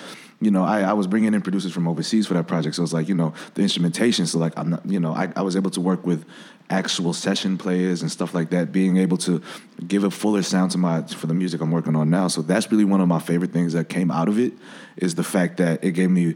You 0.42 0.52
know, 0.52 0.66
I, 0.66 0.82
I 0.82 0.92
was 0.92 1.08
bringing 1.08 1.34
in 1.34 1.42
producers 1.42 1.72
from 1.72 1.88
overseas 1.88 2.28
for 2.28 2.34
that 2.34 2.46
project, 2.46 2.76
so 2.76 2.84
it's 2.84 2.92
like 2.92 3.08
you 3.08 3.16
know 3.16 3.34
the 3.54 3.62
instrumentation. 3.62 4.28
So 4.28 4.38
like 4.38 4.52
I'm 4.58 4.72
not, 4.72 4.86
you 4.86 5.00
know, 5.00 5.14
I, 5.14 5.32
I 5.34 5.42
was 5.42 5.56
able 5.56 5.72
to 5.72 5.80
work 5.80 6.06
with 6.06 6.26
actual 6.70 7.14
session 7.14 7.58
players 7.58 8.02
and 8.02 8.12
stuff 8.12 8.34
like 8.34 8.50
that, 8.50 8.74
being 8.74 8.98
able 8.98 9.18
to 9.20 9.42
give 9.88 10.04
a 10.04 10.12
fuller 10.12 10.42
sound 10.42 10.72
to 10.72 10.78
my 10.78 11.04
for 11.04 11.28
the 11.28 11.34
music 11.34 11.62
I'm 11.62 11.72
working 11.72 11.96
on 11.96 12.10
now. 12.10 12.28
So 12.28 12.42
that's 12.42 12.70
really 12.70 12.84
one 12.84 13.00
of 13.00 13.08
my 13.08 13.20
favorite 13.20 13.54
things 13.54 13.72
that 13.74 13.88
came 13.88 14.12
out 14.12 14.28
of 14.28 14.38
it 14.38 14.52
is 14.98 15.16
the 15.16 15.24
fact 15.24 15.56
that 15.58 15.84
it 15.86 15.92
gave 15.92 16.10
me 16.10 16.36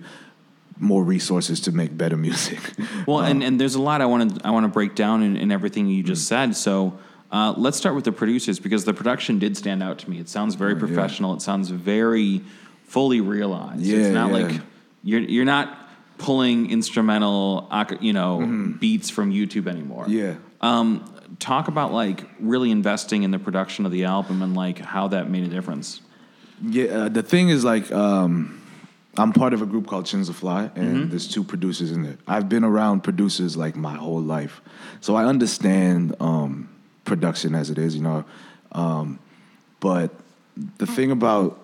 more 0.79 1.03
resources 1.03 1.59
to 1.61 1.71
make 1.71 1.97
better 1.97 2.17
music. 2.17 2.59
Well, 3.07 3.19
and, 3.21 3.43
and 3.43 3.59
there's 3.59 3.75
a 3.75 3.81
lot 3.81 4.01
I 4.01 4.05
want 4.05 4.39
to 4.39 4.47
I 4.47 4.51
want 4.51 4.63
to 4.65 4.67
break 4.69 4.95
down 4.95 5.23
in, 5.23 5.35
in 5.35 5.51
everything 5.51 5.87
you 5.87 6.03
just 6.03 6.23
Mm. 6.25 6.27
said. 6.27 6.55
So 6.55 6.97
uh, 7.31 7.53
let's 7.57 7.77
start 7.77 7.95
with 7.95 8.05
the 8.05 8.11
producers 8.11 8.59
because 8.59 8.85
the 8.85 8.93
production 8.93 9.39
did 9.39 9.55
stand 9.57 9.81
out 9.83 9.99
to 9.99 10.09
me. 10.09 10.19
It 10.19 10.29
sounds 10.29 10.55
very 10.55 10.73
Oh, 10.73 10.75
yeah. 10.75 10.79
professional. 10.79 11.33
It 11.33 11.41
sounds 11.41 11.69
very 11.69 12.41
fully 12.85 13.21
realized. 13.21 13.81
Yeah, 13.81 13.97
it's 13.97 14.13
not 14.13 14.31
yeah. 14.31 14.47
like 14.47 14.61
you're 15.03 15.21
you're 15.21 15.45
not 15.45 15.75
pulling 16.17 16.69
instrumental 16.71 17.69
you 18.01 18.13
know 18.13 18.73
beats 18.79 19.09
from 19.09 19.31
YouTube 19.31 19.67
anymore. 19.67 20.05
Mm-hmm. 20.05 20.17
yeah. 20.17 20.35
Um, 20.61 21.03
talk 21.39 21.67
about 21.67 21.93
like 21.93 22.25
really 22.39 22.69
investing 22.71 23.23
in 23.23 23.31
the 23.31 23.39
production 23.39 23.85
of 23.85 23.91
the 23.91 24.03
album 24.05 24.41
and 24.41 24.55
like 24.55 24.79
how 24.79 25.07
that 25.09 25.29
made 25.29 25.43
a 25.45 25.47
difference. 25.49 26.01
Yeah, 26.61 26.85
uh, 27.05 27.09
the 27.09 27.23
thing 27.23 27.49
is 27.49 27.63
like 27.63 27.89
um, 27.91 28.58
I'm 29.19 29.33
part 29.33 29.53
of 29.53 29.61
a 29.61 29.65
group 29.65 29.87
called 29.87 30.05
Chinza 30.05 30.33
Fly, 30.33 30.71
and 30.75 31.11
there's 31.11 31.27
two 31.27 31.43
producers 31.43 31.91
in 31.91 32.03
there. 32.03 32.17
I've 32.27 32.47
been 32.47 32.63
around 32.63 33.01
producers 33.03 33.57
like 33.57 33.75
my 33.75 33.95
whole 33.95 34.21
life, 34.21 34.61
so 35.01 35.15
I 35.15 35.25
understand 35.25 36.15
um, 36.19 36.69
production 37.03 37.53
as 37.53 37.69
it 37.69 37.77
is, 37.77 37.95
you 37.95 38.01
know. 38.01 38.23
Um, 38.71 39.19
but 39.79 40.11
the 40.77 40.85
thing 40.85 41.11
about 41.11 41.59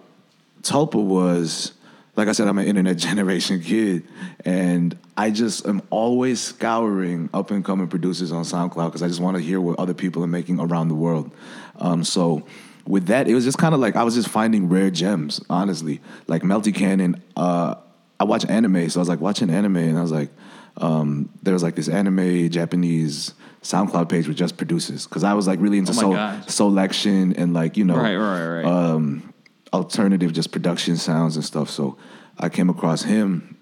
Tulpa 0.63 1.01
was, 1.01 1.73
like 2.15 2.27
I 2.27 2.33
said, 2.33 2.47
I'm 2.47 2.57
an 2.57 2.67
internet 2.67 2.97
generation 3.09 3.61
kid, 3.61 4.05
and 4.43 4.97
I 5.15 5.31
just 5.31 5.65
am 5.65 5.81
always 5.89 6.41
scouring 6.41 7.29
up 7.33 7.51
and 7.51 7.63
coming 7.63 7.87
producers 7.87 8.31
on 8.33 8.43
SoundCloud 8.43 8.87
because 8.87 9.01
I 9.01 9.07
just 9.07 9.21
want 9.21 9.37
to 9.37 9.43
hear 9.43 9.61
what 9.61 9.79
other 9.79 9.93
people 9.93 10.23
are 10.23 10.27
making 10.27 10.59
around 10.59 10.89
the 10.89 10.95
world. 10.95 11.31
Um, 11.77 12.03
so 12.03 12.45
with 12.87 13.07
that, 13.07 13.27
it 13.27 13.33
was 13.33 13.43
just 13.43 13.57
kind 13.57 13.73
of 13.73 13.79
like 13.79 13.95
I 13.95 14.03
was 14.03 14.15
just 14.15 14.29
finding 14.29 14.69
rare 14.69 14.91
gems, 14.91 15.41
honestly. 15.49 16.01
Like 16.27 16.43
Melty 16.43 16.73
Cannon, 16.73 17.21
uh, 17.35 17.75
I 18.19 18.23
watch 18.23 18.45
anime, 18.47 18.89
so 18.89 18.99
I 18.99 19.01
was 19.01 19.09
like 19.09 19.19
watching 19.21 19.49
anime, 19.49 19.77
and 19.77 19.97
I 19.97 20.01
was 20.01 20.11
like, 20.11 20.29
um, 20.77 21.29
there 21.43 21.53
was 21.53 21.63
like 21.63 21.75
this 21.75 21.87
anime 21.89 22.49
Japanese 22.49 23.33
SoundCloud 23.61 24.09
page 24.09 24.27
with 24.27 24.37
just 24.37 24.57
producers 24.57 25.05
because 25.07 25.23
I 25.23 25.33
was 25.33 25.47
like 25.47 25.59
really 25.59 25.77
into 25.79 25.91
Oh 25.91 25.95
soul, 25.95 26.41
selection 26.47 27.33
and 27.33 27.53
like 27.53 27.77
you 27.77 27.83
know 27.85 27.97
Right, 27.97 28.15
right, 28.15 28.47
right. 28.47 28.65
um, 28.65 29.33
alternative 29.73 30.33
just 30.33 30.51
production 30.51 30.97
sounds 30.97 31.35
and 31.35 31.43
stuff. 31.45 31.69
So 31.69 31.97
I 32.37 32.49
came 32.49 32.69
across 32.69 33.01
him, 33.03 33.57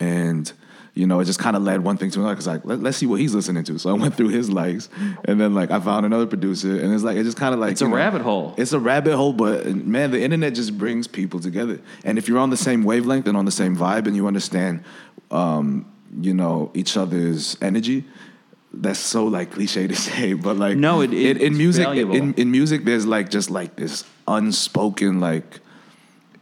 and 0.00 0.50
you 0.96 1.06
know, 1.06 1.20
it 1.20 1.26
just 1.26 1.38
kind 1.38 1.56
of 1.56 1.62
led 1.62 1.84
one 1.84 1.98
thing 1.98 2.10
to 2.10 2.20
another. 2.20 2.34
Cause 2.34 2.46
like, 2.46 2.62
let, 2.64 2.82
us 2.84 2.96
see 2.96 3.04
what 3.06 3.20
he's 3.20 3.34
listening 3.34 3.62
to. 3.64 3.78
So 3.78 3.90
I 3.90 3.92
went 3.92 4.14
through 4.16 4.30
his 4.30 4.50
likes, 4.50 4.88
and 5.26 5.38
then 5.38 5.54
like 5.54 5.70
I 5.70 5.78
found 5.78 6.06
another 6.06 6.26
producer, 6.26 6.80
and 6.80 6.92
it's 6.94 7.04
like 7.04 7.18
it 7.18 7.24
just 7.24 7.36
kind 7.36 7.52
of 7.52 7.60
like 7.60 7.72
It's 7.72 7.82
a 7.82 7.88
know, 7.88 7.94
rabbit 7.94 8.22
hole. 8.22 8.54
It's 8.56 8.72
a 8.72 8.80
rabbit 8.80 9.14
hole, 9.14 9.34
but 9.34 9.66
man, 9.76 10.10
the 10.10 10.22
internet 10.22 10.54
just 10.54 10.76
brings 10.78 11.06
people 11.06 11.38
together. 11.38 11.80
And 12.04 12.16
if 12.16 12.28
you're 12.28 12.38
on 12.38 12.48
the 12.48 12.56
same 12.56 12.82
wavelength 12.82 13.26
and 13.28 13.36
on 13.36 13.44
the 13.44 13.50
same 13.52 13.76
vibe, 13.76 14.06
and 14.06 14.16
you 14.16 14.26
understand, 14.26 14.84
um, 15.30 15.84
you 16.18 16.32
know, 16.34 16.70
each 16.74 16.96
other's 16.96 17.58
energy. 17.60 18.04
That's 18.78 18.98
so 18.98 19.26
like 19.26 19.52
cliche 19.52 19.86
to 19.86 19.96
say, 20.08 20.32
but 20.34 20.56
like 20.56 20.76
No, 20.78 21.00
it- 21.02 21.12
in, 21.12 21.36
in 21.36 21.42
it's 21.52 21.56
music 21.56 21.88
in, 21.88 22.34
in 22.34 22.50
music 22.50 22.84
there's 22.84 23.06
like 23.06 23.30
just 23.30 23.50
like 23.50 23.76
this 23.76 24.04
unspoken 24.28 25.20
like 25.20 25.60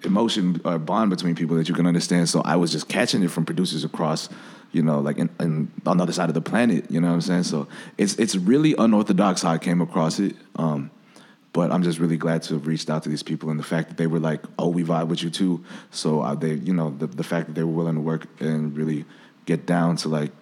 emotion 0.04 0.60
or 0.64 0.78
bond 0.78 1.10
between 1.10 1.34
people 1.34 1.56
that 1.56 1.68
you 1.68 1.74
can 1.74 1.86
understand. 1.86 2.28
So 2.28 2.42
I 2.42 2.56
was 2.56 2.72
just 2.72 2.88
catching 2.88 3.22
it 3.22 3.30
from 3.30 3.44
producers 3.44 3.84
across, 3.84 4.28
you 4.72 4.82
know, 4.82 5.00
like 5.00 5.18
in, 5.18 5.30
in, 5.40 5.70
on 5.86 5.98
the 5.98 6.02
other 6.02 6.12
side 6.12 6.28
of 6.28 6.34
the 6.34 6.40
planet. 6.40 6.90
You 6.90 7.00
know 7.00 7.08
what 7.08 7.14
I'm 7.14 7.20
saying? 7.20 7.44
So 7.44 7.68
it's 7.98 8.14
it's 8.16 8.36
really 8.36 8.74
unorthodox 8.78 9.42
how 9.42 9.50
I 9.50 9.58
came 9.58 9.80
across 9.80 10.18
it. 10.18 10.36
Um, 10.56 10.90
but 11.52 11.70
I'm 11.70 11.84
just 11.84 12.00
really 12.00 12.16
glad 12.16 12.42
to 12.44 12.54
have 12.54 12.66
reached 12.66 12.90
out 12.90 13.04
to 13.04 13.08
these 13.08 13.22
people 13.22 13.48
and 13.48 13.58
the 13.58 13.64
fact 13.64 13.88
that 13.88 13.96
they 13.96 14.08
were 14.08 14.18
like, 14.18 14.42
"Oh, 14.58 14.68
we 14.68 14.82
vibe 14.82 15.06
with 15.06 15.22
you 15.22 15.30
too." 15.30 15.64
So 15.90 16.20
uh, 16.20 16.34
they, 16.34 16.54
you 16.54 16.74
know, 16.74 16.90
the 16.90 17.06
the 17.06 17.22
fact 17.22 17.46
that 17.46 17.54
they 17.54 17.62
were 17.62 17.72
willing 17.72 17.94
to 17.94 18.00
work 18.00 18.26
and 18.40 18.76
really 18.76 19.04
get 19.46 19.64
down 19.64 19.96
to 19.98 20.08
like 20.08 20.32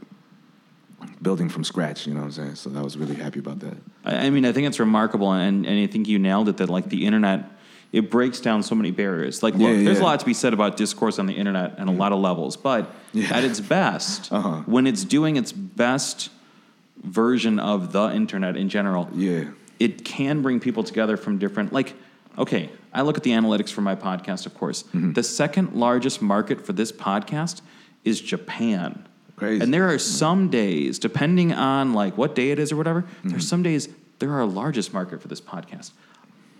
building 1.21 1.49
from 1.49 1.65
scratch. 1.65 2.07
You 2.07 2.15
know 2.15 2.21
what 2.21 2.27
I'm 2.27 2.33
saying? 2.33 2.55
So 2.57 2.73
I 2.75 2.83
was 2.83 2.97
really 2.97 3.15
happy 3.15 3.41
about 3.41 3.61
that. 3.61 3.77
I 4.05 4.27
I 4.27 4.31
mean, 4.31 4.45
I 4.45 4.53
think 4.53 4.67
it's 4.67 4.81
remarkable, 4.81 5.33
and, 5.33 5.67
and 5.67 5.79
I 5.79 5.87
think 5.87 6.09
you 6.09 6.19
nailed 6.19 6.49
it. 6.49 6.57
That 6.57 6.71
like 6.71 6.89
the 6.89 7.07
internet, 7.07 7.45
it 7.93 8.11
breaks 8.11 8.41
down 8.41 8.63
so 8.63 8.75
many 8.75 8.91
barriers. 8.91 9.43
Like, 9.43 9.55
look, 9.55 9.77
Yeah, 9.77 9.83
there's 9.85 10.01
a. 10.01 10.03
Lot 10.03 10.19
to 10.21 10.27
be 10.27 10.35
said 10.35 10.53
about 10.55 10.77
discourse 10.77 11.19
on 11.19 11.27
the 11.27 11.35
internet 11.35 11.75
and 11.79 11.89
a 11.89 11.93
lot 11.93 12.13
of 12.13 12.19
levels, 12.21 12.57
but 12.57 12.91
Yeah. 13.13 13.37
at 13.37 13.45
its 13.45 13.61
best, 13.61 14.33
Uh-huh. 14.37 14.63
when 14.67 14.87
it's 14.87 15.05
doing 15.05 15.37
its 15.37 15.53
best 15.53 16.31
version 17.03 17.59
of 17.59 17.93
the 17.93 18.09
internet 18.15 18.57
in 18.57 18.69
general, 18.69 19.09
Yeah. 19.15 19.45
it 19.79 20.05
can 20.05 20.43
bring 20.43 20.61
people 20.61 20.85
together 20.85 21.17
from 21.17 21.39
different 21.39 21.73
like 21.73 21.95
okay 22.39 22.71
i 22.95 23.03
look 23.03 23.17
at 23.17 23.23
the 23.25 23.33
analytics 23.33 23.71
for 23.71 23.81
my 23.83 23.95
podcast 23.95 24.47
of 24.47 24.55
course 24.55 24.85
Mm-hmm. 24.85 25.13
the 25.15 25.23
second 25.23 25.75
largest 25.75 26.23
market 26.23 26.65
for 26.65 26.73
this 26.73 26.93
podcast 26.93 27.61
is 28.05 28.21
japan 28.21 29.05
Crazy. 29.37 29.63
and 29.63 29.75
there 29.75 29.89
are 29.89 29.99
some 29.99 30.49
days 30.49 30.99
depending 30.99 31.53
on 31.53 31.93
like 31.95 32.17
what 32.17 32.35
day 32.35 32.53
it 32.53 32.59
is 32.59 32.71
or 32.73 32.77
whatever 32.77 33.03
Mm-hmm. 33.03 33.29
there's 33.31 33.49
some 33.49 33.63
days 33.63 33.89
there 34.21 34.31
are 34.31 34.41
our 34.43 34.47
largest 34.47 34.93
market 34.95 35.21
for 35.21 35.29
this 35.29 35.41
podcast 35.41 35.91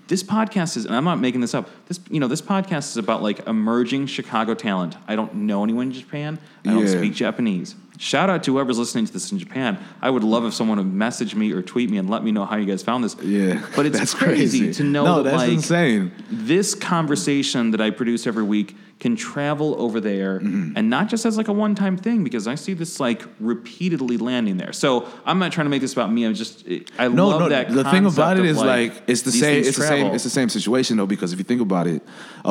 this 0.09 0.23
podcast 0.23 0.77
is 0.77 0.85
and 0.85 0.95
i'm 0.95 1.05
not 1.05 1.19
making 1.21 1.41
this 1.41 1.55
up 1.55 1.69
this 1.87 2.01
you 2.11 2.21
know 2.21 2.29
this 2.29 2.43
podcast 2.43 2.91
is 2.91 2.97
about 2.97 3.23
like 3.23 3.47
emerging 3.47 4.07
chicago 4.07 4.55
talent 4.55 4.97
i 5.09 5.15
don't 5.17 5.35
know 5.35 5.63
anyone 5.65 5.87
in 5.87 5.93
japan 5.93 6.39
i 6.67 6.71
don't 6.71 6.83
Yeah. 6.87 6.89
speak 6.99 7.15
japanese 7.15 7.75
shout 7.99 8.29
out 8.29 8.43
to 8.45 8.53
whoever's 8.53 8.79
listening 8.79 9.07
to 9.07 9.13
this 9.13 9.31
in 9.33 9.39
japan 9.39 9.79
i 10.03 10.11
would 10.11 10.25
love 10.25 10.45
if 10.45 10.55
someone 10.55 10.79
would 10.79 10.93
message 10.93 11.35
me 11.35 11.53
or 11.53 11.63
tweet 11.63 11.89
me 11.91 11.99
and 11.99 12.11
let 12.11 12.25
me 12.25 12.33
know 12.33 12.45
how 12.45 12.57
you 12.57 12.67
guys 12.67 12.83
found 12.83 13.05
this 13.05 13.17
Yeah. 13.23 13.65
but 13.77 13.87
it's 13.87 13.99
That's 14.03 14.15
crazy, 14.15 14.73
to 14.75 14.83
know 14.85 15.05
No, 15.05 15.17
that 15.23 15.31
that's 15.31 15.37
like 15.43 15.53
insane. 15.53 16.13
this 16.31 16.75
conversation 16.75 17.71
that 17.71 17.81
i 17.81 17.91
produce 17.91 18.27
every 18.27 18.43
week 18.45 18.77
can 19.05 19.15
travel 19.17 19.71
over 19.85 19.99
there 20.01 20.33
Mm-hmm. 20.41 20.77
and 20.77 20.85
not 20.97 21.05
just 21.13 21.23
as 21.29 21.35
like 21.41 21.49
a 21.55 21.57
one-time 21.67 21.97
thing 22.07 22.19
because 22.29 22.45
i 22.55 22.57
see 22.65 22.75
this 22.83 22.93
like 23.07 23.21
repeatedly 23.53 24.17
landing 24.29 24.57
there 24.63 24.73
so 24.73 24.89
i'm 25.29 25.39
not 25.43 25.51
trying 25.55 25.67
to 25.69 25.73
make 25.75 25.83
this 25.87 25.93
about 25.99 26.11
me 26.17 26.21
i'm 26.27 26.35
just 26.45 26.55
i 26.99 27.09
No, 27.09 27.29
love 27.29 27.41
no. 27.41 27.49
that 27.55 27.65
the 27.81 27.85
thing 27.95 28.07
about 28.07 28.35
it 28.39 28.45
is 28.47 28.57
is 28.57 28.63
like, 28.63 28.93
it's 29.13 29.23
the 29.23 29.33
same. 29.33 29.59
It's 29.69 29.77
the 29.77 29.89
same. 29.95 30.07
It's 30.15 30.25
the 30.31 30.37
same 30.41 30.49
situation 30.59 30.93
though 30.99 31.11
because 31.15 31.33
if 31.35 31.39
you 31.41 31.45
think 31.51 31.61
about 31.69 31.87
it, 31.95 32.01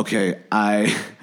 okay, 0.02 0.26
I, 0.52 0.74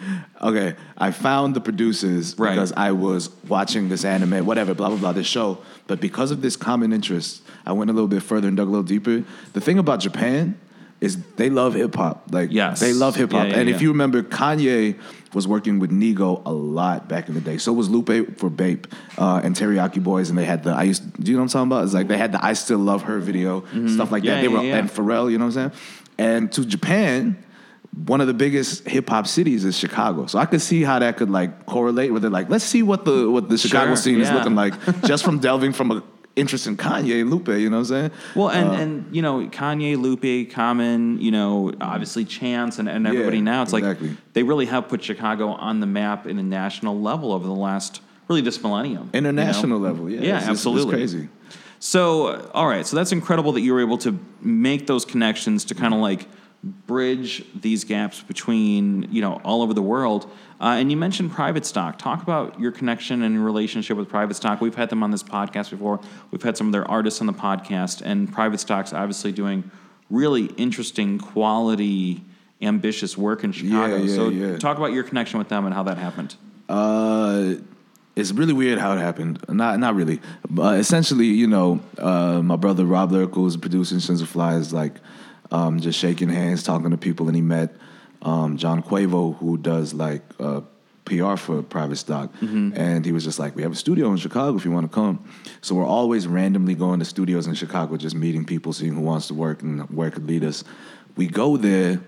okay, 0.48 0.68
I 0.96 1.08
found 1.10 1.48
the 1.56 1.60
producers 1.68 2.24
Right. 2.38 2.50
because 2.54 2.72
I 2.88 2.90
was 2.92 3.22
watching 3.48 3.88
this 3.92 4.04
anime, 4.04 4.38
whatever, 4.46 4.72
blah 4.74 4.88
blah 4.92 4.98
blah, 5.02 5.12
this 5.20 5.26
show. 5.26 5.48
But 5.90 6.00
because 6.08 6.30
of 6.34 6.38
this 6.46 6.56
common 6.68 6.92
interest, 6.98 7.42
I 7.66 7.72
went 7.78 7.90
a 7.90 7.94
little 7.98 8.08
bit 8.16 8.22
further 8.22 8.48
and 8.48 8.56
dug 8.56 8.68
a 8.68 8.70
little 8.70 8.90
deeper. 8.96 9.16
The 9.56 9.60
thing 9.66 9.78
about 9.84 9.98
Japan 10.08 10.58
is 11.00 11.16
they 11.36 11.48
love 11.50 11.74
hip 11.74 11.94
hop. 11.94 12.24
Like, 12.30 12.50
Yes. 12.50 12.80
they 12.80 12.92
love 12.92 13.14
hip 13.16 13.30
hop. 13.32 13.44
Yeah, 13.46 13.52
yeah, 13.54 13.58
and 13.60 13.68
yeah. 13.68 13.74
if 13.74 13.82
you 13.82 13.90
remember, 13.90 14.22
Kanye 14.22 14.98
was 15.34 15.46
working 15.46 15.78
with 15.78 15.90
Nigo 15.90 16.42
a 16.46 16.50
lot 16.52 17.08
back 17.08 17.28
in 17.28 17.34
the 17.34 17.40
day. 17.40 17.58
So 17.58 17.72
was 17.72 17.88
Lupe 17.88 18.36
for 18.38 18.48
Bape 18.50 18.86
uh, 19.18 19.40
and 19.44 19.54
Teriyaki 19.54 20.02
Boys, 20.02 20.28
and 20.30 20.38
they 20.38 20.44
had 20.44 20.64
the 20.64 20.70
I 20.70 20.84
used. 20.84 21.22
Do 21.22 21.30
you 21.30 21.36
know 21.36 21.42
what 21.42 21.54
I'm 21.54 21.68
talking 21.68 21.72
about? 21.72 21.84
It's 21.84 21.94
like 21.94 22.08
they 22.08 22.16
had 22.18 22.32
the 22.32 22.44
I 22.44 22.54
Still 22.54 22.78
Love 22.78 23.02
Her 23.02 23.18
video, 23.20 23.60
stuff 23.86 24.10
like 24.10 24.22
Mm-hmm. 24.24 24.26
That. 24.26 24.40
They 24.42 24.48
were 24.48 24.58
and 24.58 24.88
Pharrell. 24.90 25.30
You 25.30 25.38
know 25.38 25.46
what 25.46 25.56
I'm 25.56 25.70
saying? 25.70 25.80
And 26.18 26.52
to 26.52 26.64
Japan. 26.64 27.44
One 28.06 28.20
of 28.20 28.26
the 28.26 28.34
biggest 28.34 28.86
hip 28.86 29.08
hop 29.08 29.26
cities 29.26 29.64
is 29.64 29.76
Chicago, 29.76 30.26
so 30.26 30.38
I 30.38 30.44
could 30.44 30.60
see 30.60 30.82
how 30.84 30.98
that 31.00 31.16
could 31.16 31.30
like 31.30 31.64
correlate 31.66 32.12
with 32.12 32.24
it. 32.24 32.30
Like, 32.30 32.48
let's 32.50 32.62
see 32.64 32.82
what 32.82 33.04
the 33.06 33.28
what 33.30 33.48
the 33.48 33.56
Chicago 33.58 33.88
Sure, 33.92 33.96
scene 33.96 34.20
is 34.20 34.30
looking 34.30 34.54
like 34.54 34.74
just 35.04 35.24
from 35.24 35.38
delving 35.40 35.72
from 35.72 35.90
a 35.90 36.02
interest 36.38 36.66
in 36.66 36.76
Kanye 36.76 37.28
Lupe. 37.28 37.48
You 37.48 37.68
know 37.70 37.76
what 37.78 37.80
I'm 37.80 37.84
saying? 37.86 38.10
Well, 38.34 38.48
and, 38.50 38.68
Uh, 38.68 38.72
and 38.72 39.16
you 39.16 39.22
know, 39.22 39.46
Kanye, 39.48 39.96
Lupe, 39.96 40.50
Common, 40.52 41.20
you 41.20 41.30
know, 41.30 41.72
obviously 41.80 42.24
Chance 42.24 42.78
and, 42.78 42.88
and 42.88 43.06
everybody 43.06 43.38
Yeah, 43.38 43.42
now. 43.44 43.62
It's 43.62 43.72
exactly. 43.72 44.08
like 44.10 44.16
they 44.34 44.42
really 44.42 44.66
have 44.66 44.88
put 44.88 45.02
Chicago 45.02 45.48
on 45.48 45.80
the 45.80 45.86
map 45.86 46.26
in 46.26 46.38
a 46.38 46.42
national 46.42 47.00
level 47.00 47.32
over 47.32 47.46
the 47.46 47.52
last, 47.52 48.00
really 48.28 48.40
this 48.40 48.62
millennium. 48.62 49.10
you 49.12 49.20
know? 49.20 49.28
international 49.30 49.78
level, 49.80 50.08
yeah, 50.10 50.20
Yeah, 50.20 50.26
it's- 50.36 50.48
absolutely. 50.48 51.02
it's 51.02 51.12
crazy. 51.12 51.28
So, 51.80 52.50
all 52.54 52.66
right. 52.66 52.86
So 52.86 52.96
that's 52.96 53.12
incredible 53.12 53.52
that 53.52 53.60
you 53.60 53.72
were 53.72 53.80
able 53.80 53.98
to 53.98 54.18
make 54.42 54.86
those 54.86 55.04
connections 55.04 55.64
to 55.66 55.74
kind 55.74 55.94
of 55.94 56.00
like 56.00 56.26
bridge 56.62 57.44
these 57.54 57.84
gaps 57.84 58.20
between, 58.22 59.08
you 59.12 59.20
know, 59.20 59.40
all 59.44 59.62
over 59.62 59.72
the 59.72 59.82
world. 59.82 60.30
Uh, 60.60 60.76
and 60.78 60.90
you 60.90 60.96
mentioned 60.96 61.30
private 61.30 61.64
stock. 61.64 61.98
Talk 61.98 62.22
about 62.22 62.58
your 62.58 62.72
connection 62.72 63.22
and 63.22 63.34
your 63.34 63.44
relationship 63.44 63.96
with 63.96 64.08
private 64.08 64.34
stock. 64.34 64.60
We've 64.60 64.74
had 64.74 64.90
them 64.90 65.02
on 65.02 65.10
this 65.10 65.22
podcast 65.22 65.70
before. 65.70 66.00
We've 66.30 66.42
had 66.42 66.56
some 66.56 66.66
of 66.66 66.72
their 66.72 66.88
artists 66.90 67.20
on 67.20 67.28
the 67.28 67.32
podcast, 67.32 68.02
and 68.04 68.32
private 68.32 68.58
stock's 68.58 68.92
obviously 68.92 69.30
doing 69.30 69.70
really 70.10 70.46
interesting, 70.56 71.18
quality, 71.18 72.24
ambitious 72.60 73.16
work 73.16 73.44
in 73.44 73.52
Chicago. 73.52 73.96
yeah, 73.96 74.16
so, 74.16 74.28
yeah. 74.28 74.58
talk 74.58 74.78
about 74.78 74.92
your 74.92 75.04
connection 75.04 75.38
with 75.38 75.48
them 75.48 75.64
and 75.64 75.72
how 75.72 75.84
that 75.84 75.96
happened. 75.96 76.34
Uh, 76.68 77.54
it's 78.16 78.32
really 78.32 78.52
weird 78.52 78.80
how 78.80 78.92
it 78.94 78.98
happened. 78.98 79.44
Not 79.48 79.78
not 79.78 79.94
really. 79.94 80.20
But 80.50 80.80
essentially, 80.80 81.26
you 81.26 81.46
know, 81.46 81.80
uh, 81.98 82.42
my 82.42 82.56
brother 82.56 82.84
Rob 82.84 83.12
Lyrical 83.12 83.46
is 83.46 83.56
producing 83.56 83.98
Chinza 83.98 84.26
Fly 84.26 84.56
is 84.56 84.72
like 84.72 84.94
um, 85.50 85.80
just 85.80 85.98
shaking 85.98 86.28
hands, 86.28 86.62
talking 86.62 86.90
to 86.90 86.96
people, 86.96 87.26
and 87.26 87.36
he 87.36 87.42
met 87.42 87.74
um, 88.22 88.56
John 88.56 88.82
Quavo, 88.82 89.36
who 89.36 89.56
does 89.56 89.94
like 89.94 90.22
uh, 90.38 90.60
PR 91.04 91.36
for 91.36 91.62
Private 91.62 91.96
Stock, 91.96 92.32
and 92.76 93.04
he 93.04 93.12
was 93.12 93.24
just 93.24 93.38
like, 93.38 93.56
"We 93.56 93.62
have 93.62 93.72
a 93.72 93.76
studio 93.76 94.10
in 94.10 94.16
Chicago 94.16 94.56
if 94.56 94.64
you 94.64 94.70
want 94.70 94.90
to 94.90 94.94
come." 94.94 95.24
So 95.60 95.74
we're 95.74 95.86
always 95.86 96.26
randomly 96.26 96.74
going 96.74 96.98
to 96.98 97.04
studios 97.04 97.46
in 97.46 97.54
Chicago, 97.54 97.96
just 97.96 98.14
meeting 98.14 98.44
people, 98.44 98.72
seeing 98.72 98.94
who 98.94 99.00
wants 99.00 99.28
to 99.28 99.34
work 99.34 99.62
and 99.62 99.88
where 99.90 100.10
could 100.10 100.26
lead 100.26 100.44
us. 100.44 100.64
We 101.16 101.26
go 101.26 101.56
there. 101.56 102.00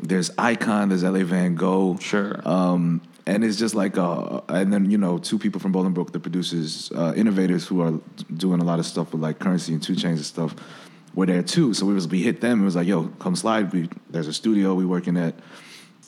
There's 0.00 0.30
Icon. 0.36 0.88
There's 0.88 1.04
LA 1.04 1.24
Van 1.24 1.54
Gogh. 1.54 1.96
Sure. 1.98 2.40
Um, 2.46 3.02
and 3.26 3.44
it's 3.44 3.56
just 3.56 3.74
like, 3.74 3.96
uh, 3.96 4.40
and 4.48 4.72
then 4.72 4.90
you 4.90 4.98
know, 4.98 5.18
two 5.18 5.38
people 5.38 5.60
from 5.60 5.72
Bolingbrook, 5.72 6.10
the 6.10 6.18
producers, 6.18 6.90
uh, 6.94 7.12
innovators 7.14 7.66
who 7.66 7.80
are 7.80 8.00
doing 8.36 8.60
a 8.60 8.64
lot 8.64 8.78
of 8.78 8.86
stuff 8.86 9.12
with 9.12 9.22
like 9.22 9.38
Curren$y 9.38 9.74
and 9.74 9.82
2 9.82 9.92
Chainz 9.92 10.04
and 10.04 10.24
stuff, 10.24 10.56
were 11.14 11.26
there 11.26 11.42
too. 11.42 11.74
So 11.74 11.86
we 11.86 11.94
was 11.94 12.08
we 12.08 12.22
hit 12.22 12.40
them. 12.40 12.62
It 12.62 12.64
was 12.64 12.76
like, 12.76 12.86
yo, 12.86 13.08
come 13.18 13.36
slide. 13.36 13.72
We 13.72 13.88
there's 14.10 14.28
a 14.28 14.32
studio 14.32 14.74
we 14.74 14.84
working 14.84 15.16
at, 15.16 15.34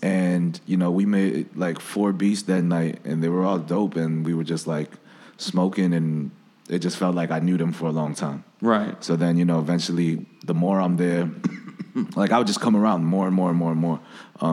and 0.03 0.59
you 0.67 0.77
know, 0.77 0.91
we 0.91 1.07
made 1.07 1.55
like 1.57 1.81
four 1.81 2.13
beats 2.13 2.43
that 2.43 2.63
night, 2.63 3.01
and 3.05 3.23
they 3.23 3.29
were 3.29 3.45
all 3.45 3.59
dope, 3.59 3.97
and 3.97 4.25
we 4.25 4.35
were 4.35 4.45
just 4.45 4.67
like 4.67 4.91
smoking, 5.37 5.93
and 5.93 6.31
it 6.69 6.79
just 6.79 6.97
felt 6.97 7.15
like 7.15 7.31
I 7.31 7.41
knew 7.41 7.57
them 7.57 7.73
for 7.73 7.87
a 7.87 7.93
long 7.93 8.15
time. 8.15 8.45
Right. 8.61 9.03
So 9.05 9.17
then, 9.17 9.37
you 9.37 9.45
know, 9.45 9.59
eventually, 9.59 10.25
the 10.45 10.55
more 10.55 10.81
I'm 10.81 10.97
there, 10.97 11.31
like 12.17 12.33
I 12.33 12.39
would 12.39 12.47
just 12.47 12.61
come 12.61 12.77
around 12.77 13.05
more 13.05 13.27
and 13.27 13.35
more 13.35 13.51
and 13.51 13.59
more 13.59 13.73
and 13.73 13.81
more, 13.81 14.01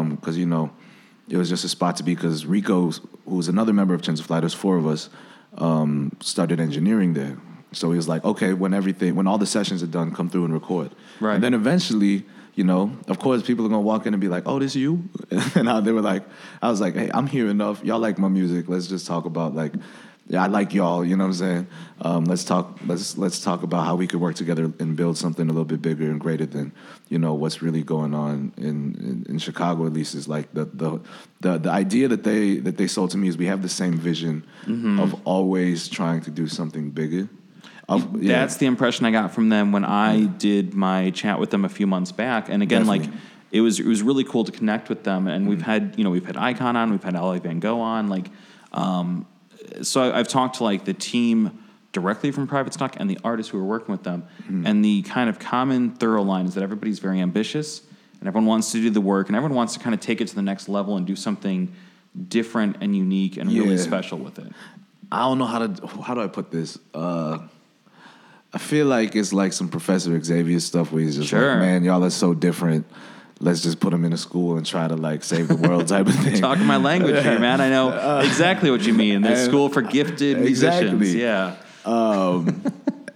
because 0.10 0.38
you 0.38 0.46
know, 0.46 0.72
it 1.30 1.38
was 1.38 1.50
just 1.50 1.64
a 1.64 1.70
spot 1.70 1.96
to 1.98 2.04
be. 2.04 2.16
Because 2.16 2.46
Rico, 2.46 2.92
who 2.92 3.36
was 3.36 3.48
another 3.48 3.74
member 3.74 3.94
of 3.94 4.02
Chinza 4.02 4.24
Fly, 4.24 4.42
there's 4.42 4.54
four 4.54 4.78
of 4.78 4.86
us, 4.86 5.10
um, 5.58 6.12
started 6.20 6.60
engineering 6.60 7.14
there. 7.14 7.38
So 7.74 7.92
he 7.92 7.98
was 7.98 8.08
like, 8.08 8.24
okay, 8.26 8.54
when 8.54 8.74
everything, 8.74 9.16
when 9.16 9.28
all 9.28 9.38
the 9.38 9.46
sessions 9.46 9.82
are 9.82 9.88
done, 9.88 10.12
come 10.14 10.30
through 10.30 10.46
and 10.46 10.54
record. 10.54 10.92
Right. 11.20 11.36
And 11.36 11.44
then 11.44 11.54
eventually, 11.54 12.26
you 12.56 12.66
know, 12.66 12.92
of 13.08 13.18
course, 13.20 13.44
people 13.44 13.66
are 13.66 13.70
gonna 13.70 13.82
walk 13.82 14.06
in 14.06 14.14
and 14.14 14.20
be 14.20 14.28
like, 14.28 14.44
"Oh, 14.46 14.60
this 14.60 14.72
is 14.72 14.82
you?" 14.82 15.04
and 15.56 15.70
I, 15.70 15.80
they 15.80 15.94
were 15.94 16.02
like, 16.02 16.24
"I 16.62 16.70
was 16.70 16.82
like, 16.82 16.96
hey, 16.96 17.10
I'm 17.14 17.28
here 17.28 17.48
enough. 17.48 17.82
Y'all 17.84 18.00
like 18.00 18.18
my 18.20 18.28
music. 18.28 18.68
Let's 18.68 18.88
just 18.88 19.08
talk 19.08 19.26
about 19.26 19.56
like." 19.56 19.74
Yeah, 20.28 20.44
I 20.44 20.48
like 20.48 20.74
y'all. 20.74 21.04
You 21.04 21.18
know 21.18 21.24
what 21.26 21.30
I'm 21.30 21.34
saying? 21.34 21.68
Um, 22.02 22.26
let's 22.26 22.44
talk. 22.46 22.80
Let's 22.86 23.18
let's 23.18 23.42
talk 23.44 23.64
about 23.64 23.86
how 23.86 23.96
we 23.96 24.06
could 24.08 24.22
work 24.22 24.36
together 24.36 24.72
and 24.80 24.96
build 24.96 25.18
something 25.18 25.46
a 25.46 25.52
little 25.52 25.66
bit 25.66 25.82
bigger 25.82 26.10
and 26.10 26.22
greater 26.22 26.46
than 26.46 26.72
you 27.10 27.18
know 27.18 27.34
what's 27.34 27.62
really 27.62 27.84
going 27.84 28.14
on 28.14 28.54
in, 28.56 28.64
in, 28.66 29.26
in 29.28 29.40
Chicago. 29.40 29.86
At 29.88 29.94
least 29.94 30.14
is 30.16 30.28
like 30.30 30.54
the, 30.54 30.66
the 30.66 31.02
the 31.42 31.58
the 31.58 31.70
idea 31.72 32.08
that 32.08 32.24
they 32.24 32.58
that 32.58 32.78
they 32.78 32.88
sold 32.88 33.12
to 33.12 33.18
me 33.18 33.28
is 33.28 33.38
we 33.38 33.48
have 33.48 33.62
the 33.62 33.68
same 33.70 33.98
vision 33.98 34.46
Mm-hmm. 34.68 35.00
of 35.02 35.16
always 35.26 35.90
trying 35.90 36.22
to 36.22 36.32
do 36.32 36.48
something 36.48 36.92
bigger. 36.92 37.28
Yeah. 38.16 38.40
That's 38.40 38.58
the 38.58 38.66
impression 38.68 39.06
I 39.06 39.12
got 39.12 39.34
from 39.34 39.50
them 39.50 39.72
when 39.72 39.84
I 39.84 40.26
did 40.26 40.74
my 40.74 41.10
chat 41.12 41.40
with 41.40 41.50
them 41.50 41.66
a 41.66 41.70
few 41.70 41.88
months 41.88 42.12
back. 42.12 42.48
And 42.50 42.64
again, 42.64 42.88
like 42.88 43.04
it 43.52 43.62
was 43.62 43.80
it 43.80 43.86
was 43.86 44.02
really 44.02 44.24
cool 44.24 44.44
to 44.46 44.52
connect 44.52 44.90
with 44.90 45.04
them. 45.04 45.28
And 45.28 45.48
we've 45.48 45.62
had 45.62 45.96
you 45.98 46.04
know 46.04 46.10
we've 46.10 46.26
had 46.26 46.38
Icon 46.38 46.76
on, 46.76 46.92
we've 46.92 47.04
had 47.04 47.14
LA 47.14 47.38
Van 47.40 47.60
Gogh 47.60 47.80
on, 47.80 48.08
like. 48.08 48.28
Um, 48.74 49.28
so 49.82 50.02
I, 50.02 50.20
I've 50.20 50.28
talked 50.28 50.58
to 50.58 50.64
like 50.64 50.86
the 50.86 50.94
team 50.94 51.66
directly 51.92 52.32
from 52.32 52.48
Private 52.48 52.74
Stock 52.74 52.96
and 52.98 53.10
the 53.10 53.20
artists 53.24 53.52
who 53.52 53.60
are 53.60 53.66
working 53.66 53.92
with 53.92 54.04
them, 54.04 54.26
and 54.66 54.84
the 54.84 55.02
kind 55.04 55.30
of 55.30 55.40
common 55.40 55.92
thorough 55.92 56.24
line 56.24 56.46
is 56.46 56.54
that 56.56 56.64
everybody's 56.64 57.00
very 57.00 57.20
ambitious 57.20 57.82
and 58.22 58.28
everyone 58.28 58.46
wants 58.48 58.72
to 58.72 58.82
do 58.82 58.90
the 58.90 59.02
work 59.02 59.28
and 59.28 59.36
everyone 59.36 59.56
wants 59.56 59.74
to 59.74 59.80
kind 59.80 59.94
of 59.94 60.00
take 60.00 60.22
it 60.22 60.28
to 60.30 60.36
the 60.36 60.42
next 60.42 60.70
level 60.70 60.96
and 60.96 61.06
do 61.06 61.16
something 61.16 61.74
different 62.28 62.78
and 62.82 62.96
unique 62.96 63.36
and 63.38 63.50
really 63.50 63.78
special 63.78 64.18
with 64.18 64.38
it. 64.40 64.52
I 65.12 65.20
don't 65.24 65.38
know 65.40 65.46
how 65.46 65.68
to 65.68 65.88
how 66.02 66.14
do 66.14 66.22
I 66.22 66.28
put 66.28 66.52
this. 66.52 66.78
Uh, 66.94 67.40
I 68.54 68.58
feel 68.58 68.86
like 68.88 69.16
it's 69.16 69.34
like 69.34 69.54
some 69.54 69.70
Professor 69.70 70.22
Xavier 70.22 70.60
stuff 70.60 70.92
where 70.92 71.02
he's 71.04 71.16
just 71.16 71.30
Sure. 71.30 71.52
like, 71.52 71.60
man, 71.60 71.84
y'all 71.84 72.04
are 72.04 72.10
so 72.10 72.34
different. 72.34 72.86
Let's 73.40 73.62
just 73.62 73.80
put 73.80 73.90
them 73.92 74.06
in 74.06 74.14
a 74.14 74.18
school 74.18 74.58
and 74.58 74.66
try 74.66 74.88
to 74.88 74.96
like 74.96 75.24
save 75.24 75.48
the 75.48 75.56
world 75.56 75.88
type 75.88 76.08
of 76.08 76.16
thing. 76.16 76.40
Talking 76.40 76.66
my 76.66 76.78
language 76.78 77.22
here, 77.24 77.40
man. 77.40 77.60
I 77.60 77.70
know 77.70 78.20
exactly 78.26 78.70
what 78.72 78.86
you 78.86 78.94
mean. 78.94 79.22
There's 79.22 79.46
school 79.46 79.70
for 79.70 79.82
gifted 79.82 80.40
musicians. 80.40 81.02
Exactly. 81.02 81.22
Yeah. 81.22 81.56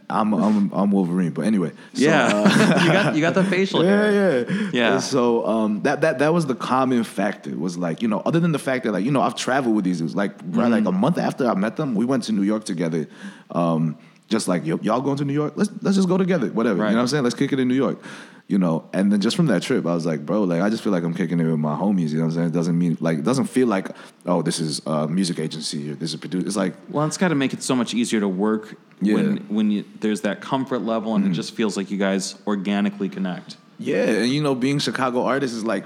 I'm 0.10 0.34
I'm 0.34 0.72
I'm 0.74 0.92
Wolverine, 0.92 1.32
but 1.32 1.46
anyway. 1.46 1.70
So, 1.94 2.02
Yeah. 2.02 2.28
uh, 2.28 2.84
you 2.84 2.92
got 2.92 3.16
you 3.16 3.22
got 3.22 3.34
the 3.34 3.44
facial 3.44 3.82
hair. 3.90 4.12
yeah, 4.12 4.54
yeah, 4.56 4.70
Yeah. 4.74 4.94
And 4.94 5.02
so 5.04 5.46
um, 5.48 5.82
that 5.82 6.02
that 6.02 6.20
that 6.20 6.34
was 6.34 6.46
the 6.46 6.56
common 6.56 7.04
factor. 7.04 7.56
Was 7.58 7.78
like 7.78 8.02
you 8.02 8.08
know, 8.08 8.22
other 8.26 8.40
than 8.40 8.52
the 8.52 8.60
fact 8.60 8.84
that 8.84 8.92
like 8.92 9.04
you 9.06 9.12
know, 9.12 9.22
I've 9.22 9.36
traveled 9.36 9.76
with 9.76 9.86
these 9.86 10.00
dudes. 10.00 10.16
Like 10.16 10.34
right, 10.50 10.70
like 10.70 10.84
a 10.84 10.90
Mm-hmm. 10.90 11.00
month 11.00 11.18
after 11.18 11.48
I 11.50 11.56
met 11.56 11.76
them, 11.76 11.96
we 11.96 12.06
went 12.06 12.24
to 12.26 12.32
New 12.34 12.44
York 12.44 12.66
together. 12.66 13.08
Um, 13.52 13.98
just 14.28 14.48
like 14.48 14.66
y'all 14.66 15.02
going 15.02 15.18
to 15.18 15.26
New 15.26 15.34
York, 15.34 15.54
let's 15.56 15.70
let's 15.82 15.96
just 15.98 16.08
go 16.08 16.18
together. 16.18 16.48
Whatever, 16.48 16.82
Right. 16.82 16.90
you 16.90 16.92
know 16.94 16.98
what 17.00 17.02
I'm 17.04 17.08
saying? 17.10 17.24
Let's 17.24 17.36
kick 17.36 17.52
it 17.54 17.60
in 17.60 17.68
New 17.68 17.76
York. 17.76 18.00
You 18.48 18.60
know, 18.60 18.88
and 18.94 19.12
then 19.12 19.22
just 19.22 19.36
from 19.36 19.48
that 19.48 19.64
trip, 19.64 19.88
I 19.88 19.96
was 19.96 20.06
like, 20.06 20.24
bro, 20.24 20.44
like 20.44 20.62
I 20.62 20.70
just 20.70 20.84
feel 20.84 20.92
like 20.94 21.04
I'm 21.04 21.16
kicking 21.16 21.40
it 21.40 21.46
with 21.46 21.58
my 21.58 21.76
homies. 21.76 22.10
You 22.10 22.18
know 22.20 22.26
what 22.26 22.30
I'm 22.30 22.32
saying? 22.36 22.48
It 22.50 22.54
doesn't 22.54 22.78
mean 22.78 22.96
like 23.00 23.18
it 23.18 23.24
doesn't 23.24 23.46
feel 23.48 23.68
like 23.68 23.88
oh, 24.28 24.44
this 24.44 24.60
is 24.60 24.84
a 24.86 25.08
music 25.08 25.40
agency 25.40 25.90
or 25.90 25.96
this 25.96 26.14
is 26.14 26.20
producer. 26.20 26.46
It's 26.46 26.56
like 26.56 26.76
Well, 26.90 27.08
it's 27.08 27.18
got 27.18 27.30
to 27.30 27.36
make 27.36 27.54
it 27.54 27.64
so 27.64 27.76
much 27.76 27.96
easier 27.96 28.20
to 28.20 28.28
work 28.28 28.76
Yeah. 29.02 29.16
when 29.16 29.38
when 29.50 29.72
you, 29.72 29.84
there's 30.00 30.22
that 30.22 30.42
comfort 30.42 30.80
level, 30.84 31.16
and 31.16 31.26
it 31.26 31.32
just 31.32 31.56
feels 31.56 31.76
like 31.76 31.90
you 31.90 31.98
guys 31.98 32.36
organically 32.46 33.10
connect. 33.10 33.58
Yeah, 33.80 34.04
and 34.22 34.30
you 34.30 34.44
know, 34.44 34.54
being 34.54 34.78
Chicago 34.78 35.24
artists 35.24 35.58
is 35.58 35.66
like, 35.66 35.84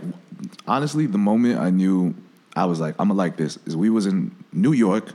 honestly, 0.67 1.05
the 1.05 1.17
moment 1.17 1.59
I 1.59 1.69
knew 1.69 2.13
I 2.57 2.65
was 2.65 2.81
like, 2.81 2.93
I'm 2.99 3.07
gonna 3.07 3.17
like 3.17 3.37
this 3.37 3.57
is 3.65 3.77
we 3.77 3.89
was 3.89 4.05
in 4.05 4.35
New 4.51 4.73
York. 4.73 5.13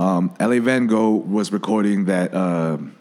Um, 0.00 0.34
L.A. 0.40 0.60
Van 0.60 0.86
Gogh 0.86 1.10
was 1.16 1.52
recording 1.52 2.06
that. 2.06 2.32
Um, 2.34 2.94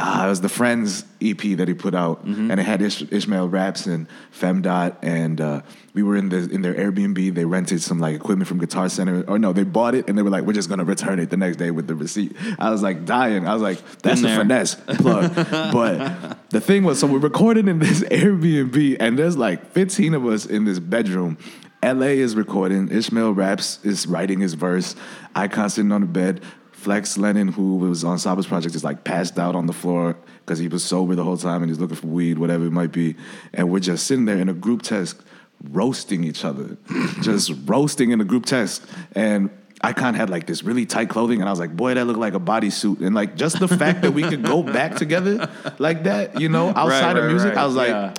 ah, 0.00 0.26
it 0.26 0.28
was 0.28 0.40
the 0.40 0.48
Friends 0.48 1.04
EP 1.20 1.38
that 1.58 1.68
he 1.68 1.74
put 1.74 1.94
out, 1.94 2.24
and 2.24 2.52
it 2.52 2.62
had 2.62 2.80
Ish- 2.82 3.10
Ishmael 3.12 3.48
Raps 3.48 3.86
and 3.86 4.08
Femdot, 4.32 4.96
and 5.02 5.40
uh, 5.40 5.60
we 5.94 6.02
were 6.02 6.16
in 6.16 6.30
the 6.30 6.48
in 6.50 6.62
their 6.62 6.74
Airbnb. 6.74 7.34
They 7.34 7.44
rented 7.44 7.82
some 7.82 7.98
like 7.98 8.14
equipment 8.16 8.48
from 8.48 8.58
Guitar 8.58 8.88
Center, 8.88 9.22
or 9.28 9.38
no, 9.38 9.52
they 9.52 9.62
bought 9.64 9.94
it, 9.94 10.08
and 10.08 10.16
they 10.16 10.22
were 10.22 10.30
like, 10.30 10.44
"We're 10.44 10.54
just 10.54 10.68
gonna 10.68 10.84
return 10.84 11.20
it 11.20 11.30
the 11.30 11.36
next 11.36 11.58
day 11.58 11.70
with 11.70 11.86
the 11.86 11.94
receipt." 11.94 12.34
I 12.58 12.70
was 12.70 12.82
like 12.82 13.04
dying. 13.04 13.46
I 13.46 13.52
was 13.52 13.62
like, 13.62 13.78
"That's 14.02 14.22
a 14.22 14.28
finesse 14.36 14.74
plug." 14.74 15.34
but 15.72 16.50
the 16.50 16.60
thing 16.60 16.84
was, 16.84 16.98
so 16.98 17.06
we're 17.06 17.18
recording 17.18 17.68
in 17.68 17.78
this 17.78 18.00
Airbnb, 18.10 18.96
and 18.98 19.18
there's 19.18 19.36
like 19.36 19.72
15 19.72 20.14
of 20.14 20.24
us 20.26 20.46
in 20.46 20.64
this 20.64 20.78
bedroom. 20.78 21.36
LA 21.82 22.08
is 22.08 22.36
recording. 22.36 22.90
Ishmael 22.90 23.32
Raps 23.32 23.82
is 23.84 24.06
writing 24.06 24.40
his 24.40 24.52
verse. 24.52 24.94
Icon 25.34 25.70
sitting 25.70 25.92
on 25.92 26.02
the 26.02 26.06
bed. 26.06 26.42
Flex 26.80 27.18
Lennon, 27.18 27.48
who 27.48 27.76
was 27.76 28.04
on 28.04 28.18
Saba's 28.18 28.46
project, 28.46 28.74
is 28.74 28.82
like 28.82 29.04
passed 29.04 29.38
out 29.38 29.54
on 29.54 29.66
the 29.66 29.72
floor 29.74 30.16
because 30.40 30.58
he 30.58 30.66
was 30.66 30.82
sober 30.82 31.14
the 31.14 31.22
whole 31.22 31.36
time 31.36 31.62
and 31.62 31.70
he's 31.70 31.78
looking 31.78 31.96
for 31.96 32.06
weed, 32.06 32.38
whatever 32.38 32.64
it 32.64 32.70
might 32.70 32.90
be. 32.90 33.16
And 33.52 33.70
we're 33.70 33.80
just 33.80 34.06
sitting 34.06 34.24
there 34.24 34.38
in 34.38 34.48
a 34.48 34.54
group 34.54 34.80
test, 34.80 35.20
roasting 35.62 36.24
each 36.24 36.42
other, 36.42 36.78
just 37.20 37.52
roasting 37.66 38.12
in 38.12 38.20
a 38.22 38.24
group 38.24 38.46
test. 38.46 38.82
And 39.12 39.50
Icon 39.82 40.14
had 40.14 40.30
like 40.30 40.46
this 40.46 40.62
really 40.62 40.86
tight 40.86 41.10
clothing, 41.10 41.40
and 41.40 41.50
I 41.50 41.52
was 41.52 41.58
like, 41.58 41.76
boy, 41.76 41.92
that 41.92 42.06
looked 42.06 42.18
like 42.18 42.32
a 42.32 42.40
bodysuit. 42.40 43.02
And 43.02 43.14
like 43.14 43.36
just 43.36 43.60
the 43.60 43.68
fact 43.68 44.00
that 44.00 44.12
we 44.12 44.22
could 44.22 44.42
go 44.42 44.62
back 44.62 44.96
together 44.96 45.50
like 45.78 46.04
that, 46.04 46.40
you 46.40 46.48
know, 46.48 46.68
outside 46.70 47.16
right, 47.16 47.24
of 47.24 47.30
music, 47.30 47.50
right. 47.50 47.58
I 47.58 47.66
was 47.66 47.76
like, 47.76 47.88
Yeah. 47.88 48.14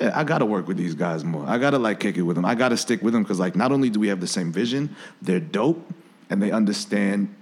yeah, 0.00 0.18
I 0.18 0.24
gotta 0.24 0.46
work 0.46 0.66
with 0.66 0.78
these 0.78 0.94
guys 0.94 1.24
more. 1.24 1.44
I 1.46 1.58
gotta 1.58 1.78
like 1.78 2.00
kick 2.00 2.16
it 2.16 2.22
with 2.22 2.36
them. 2.36 2.46
I 2.46 2.54
gotta 2.54 2.78
stick 2.78 3.02
with 3.02 3.12
them 3.12 3.22
because 3.22 3.38
like 3.38 3.54
not 3.54 3.70
only 3.70 3.90
do 3.90 4.00
we 4.00 4.08
have 4.08 4.22
the 4.22 4.26
same 4.26 4.50
vision, 4.50 4.96
they're 5.20 5.40
dope 5.40 5.92
and 6.30 6.42
they 6.42 6.52
understand 6.52 7.34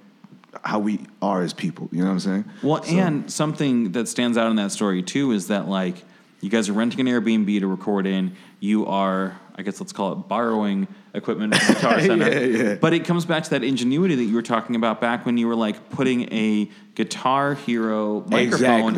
how 0.66 0.78
we 0.80 1.00
are 1.22 1.42
as 1.42 1.52
people. 1.52 1.88
You 1.92 2.00
know 2.00 2.06
what 2.06 2.12
I'm 2.12 2.20
saying? 2.20 2.44
Well, 2.62 2.82
So- 2.82 2.90
and 2.96 3.30
something 3.30 3.92
that 3.92 4.08
stands 4.08 4.36
out 4.36 4.50
in 4.50 4.56
that 4.56 4.72
story 4.72 5.02
too 5.02 5.32
is 5.32 5.46
that 5.48 5.68
like 5.68 6.04
you 6.40 6.50
guys 6.50 6.68
are 6.68 6.72
renting 6.74 7.00
an 7.00 7.06
Airbnb 7.06 7.60
to 7.60 7.66
record 7.66 8.06
in. 8.06 8.32
You 8.60 8.86
are, 8.86 9.38
I 9.54 9.62
guess, 9.62 9.80
let's 9.80 9.92
call 9.92 10.12
it 10.12 10.16
borrowing 10.28 10.86
equipment 11.14 11.54
from 11.54 11.66
the 11.74 11.74
Guitar 11.80 12.00
Center. 12.00 12.30
Yeah, 12.30 12.62
yeah. 12.70 12.74
But 12.74 12.92
it 12.94 13.04
comes 13.04 13.24
back 13.24 13.44
to 13.44 13.50
that 13.50 13.64
ingenuity 13.64 14.14
that 14.16 14.24
you 14.24 14.34
were 14.34 14.42
talking 14.42 14.76
about 14.76 15.00
back 15.00 15.24
when 15.24 15.38
you 15.38 15.46
were 15.46 15.54
like 15.56 15.88
putting 15.90 16.30
a 16.32 16.70
Guitar 16.94 17.54
Hero 17.54 18.20
microphone 18.28 18.44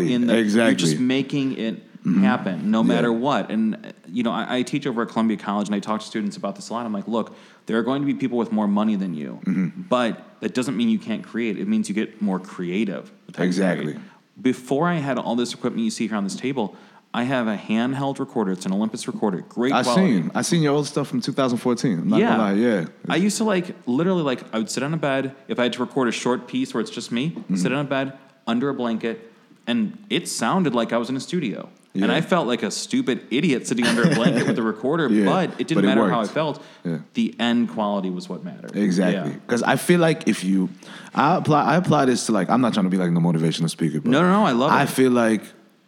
Exactly, 0.01 0.15
in 0.15 0.27
the. 0.27 0.37
Exactly. 0.39 0.71
You're 0.71 0.75
just 0.91 0.99
making 1.01 1.57
it 1.59 1.83
happen 2.15 2.71
no 2.71 2.83
matter 2.83 3.13
what. 3.13 3.51
And 3.51 3.75
uh, 3.77 3.93
you 4.07 4.23
know, 4.23 4.33
I, 4.33 4.59
I 4.59 4.63
teach 4.63 4.87
over 4.87 5.03
at 5.03 5.09
Columbia 5.09 5.37
College, 5.37 5.69
and 5.69 5.75
I 5.75 5.81
talk 5.81 6.01
to 6.01 6.07
students 6.07 6.37
about 6.37 6.57
this 6.57 6.69
a 6.71 6.73
lot. 6.73 6.87
I'm 6.87 6.93
like, 6.93 7.09
look, 7.09 7.35
there 7.67 7.77
are 7.79 7.83
going 7.83 8.01
to 8.03 8.07
be 8.07 8.15
people 8.15 8.39
with 8.39 8.53
more 8.53 8.67
money 8.69 8.97
than 8.97 9.15
you, 9.15 9.41
but 9.89 10.23
that 10.41 10.55
doesn't 10.55 10.77
mean 10.77 10.89
you 10.89 10.99
can't 10.99 11.23
create. 11.25 11.59
It 11.59 11.69
means 11.69 11.89
you 11.89 11.95
get 11.95 12.21
more 12.23 12.39
creative. 12.39 13.11
with 13.27 13.37
how 13.37 13.43
you 13.45 13.49
Exactly. 13.49 13.99
Before 14.41 14.87
I 14.89 14.95
had 14.95 15.19
all 15.19 15.35
this 15.37 15.53
equipment 15.53 15.85
you 15.85 15.91
see 15.91 16.07
here 16.07 16.17
on 16.17 16.25
this 16.25 16.37
table, 16.37 16.77
I 17.13 17.25
have 17.25 17.49
a 17.49 17.57
handheld 17.57 18.19
recorder. 18.21 18.53
It's 18.53 18.67
an 18.67 18.73
Olympus 18.73 19.07
recorder, 19.09 19.41
great 19.41 19.73
I 19.73 19.83
quality. 19.83 20.23
seen 20.23 20.31
I 20.35 20.43
seen 20.43 20.63
your 20.63 20.75
old 20.75 20.87
stuff 20.87 21.09
from 21.09 21.21
2014. 21.21 21.99
I'm 21.99 22.09
not 22.09 22.21
Yeah. 22.21 22.37
lie, 22.37 22.53
yeah. 22.53 22.85
I 23.09 23.17
used 23.17 23.37
to 23.39 23.45
like 23.45 23.75
literally 23.87 24.23
like 24.23 24.43
I 24.55 24.59
would 24.59 24.71
sit 24.71 24.83
on 24.83 24.95
a 24.95 24.97
bed 24.99 25.35
if 25.49 25.59
I 25.59 25.65
had 25.65 25.73
to 25.75 25.81
record 25.81 26.07
a 26.09 26.13
short 26.13 26.47
piece 26.47 26.73
where 26.73 26.81
it's 26.81 26.91
just 26.91 27.11
me, 27.11 27.31
Mm-hmm. 27.31 27.57
sit 27.57 27.73
on 27.73 27.81
a 27.85 27.89
bed 27.89 28.13
under 28.47 28.69
a 28.69 28.75
blanket, 28.75 29.33
and 29.67 29.99
it 30.09 30.29
sounded 30.29 30.75
like 30.75 30.93
I 30.93 30.99
was 30.99 31.09
in 31.11 31.17
a 31.17 31.21
studio. 31.21 31.69
And 32.03 32.13
I 32.13 32.21
felt 32.21 32.47
like 32.47 32.63
a 32.63 32.71
stupid 32.71 33.27
idiot 33.31 33.67
sitting 33.67 33.87
under 33.87 34.03
a 34.11 34.15
blanket 34.15 34.47
with 34.47 34.59
a 34.59 34.63
recorder, 34.75 35.09
Yeah, 35.09 35.25
but 35.27 35.51
it 35.61 35.69
didn't 35.69 35.77
but 35.77 35.85
it 35.85 35.87
matter 35.89 36.09
how 36.11 36.21
I 36.21 36.27
felt. 36.27 36.63
Yeah. 36.85 36.99
The 37.15 37.35
end 37.39 37.71
quality 37.71 38.11
was 38.11 38.29
what 38.29 38.45
mattered. 38.45 38.77
Exactly. 38.77 39.33
Yeah. 39.33 39.39
Because 39.39 39.63
I 39.63 39.77
feel 39.77 40.01
like 40.01 40.29
if 40.29 40.45
you, 40.45 40.69
I 41.15 41.37
apply, 41.37 41.63
I 41.65 41.77
apply 41.77 42.05
this 42.07 42.27
to 42.27 42.33
like, 42.33 42.49
I'm 42.51 42.61
not 42.61 42.75
trying 42.75 42.85
to 42.87 42.91
be 42.91 42.97
like 42.97 43.13
the 43.15 43.21
motivational 43.21 43.71
speaker, 43.71 44.01
but 44.01 44.11
No, 44.11 44.21
no, 44.23 44.31
no, 44.33 44.45
I 44.47 44.53
love 44.53 44.71
I 44.73 44.83
it. 44.85 44.89
feel 44.89 45.11
like 45.11 45.43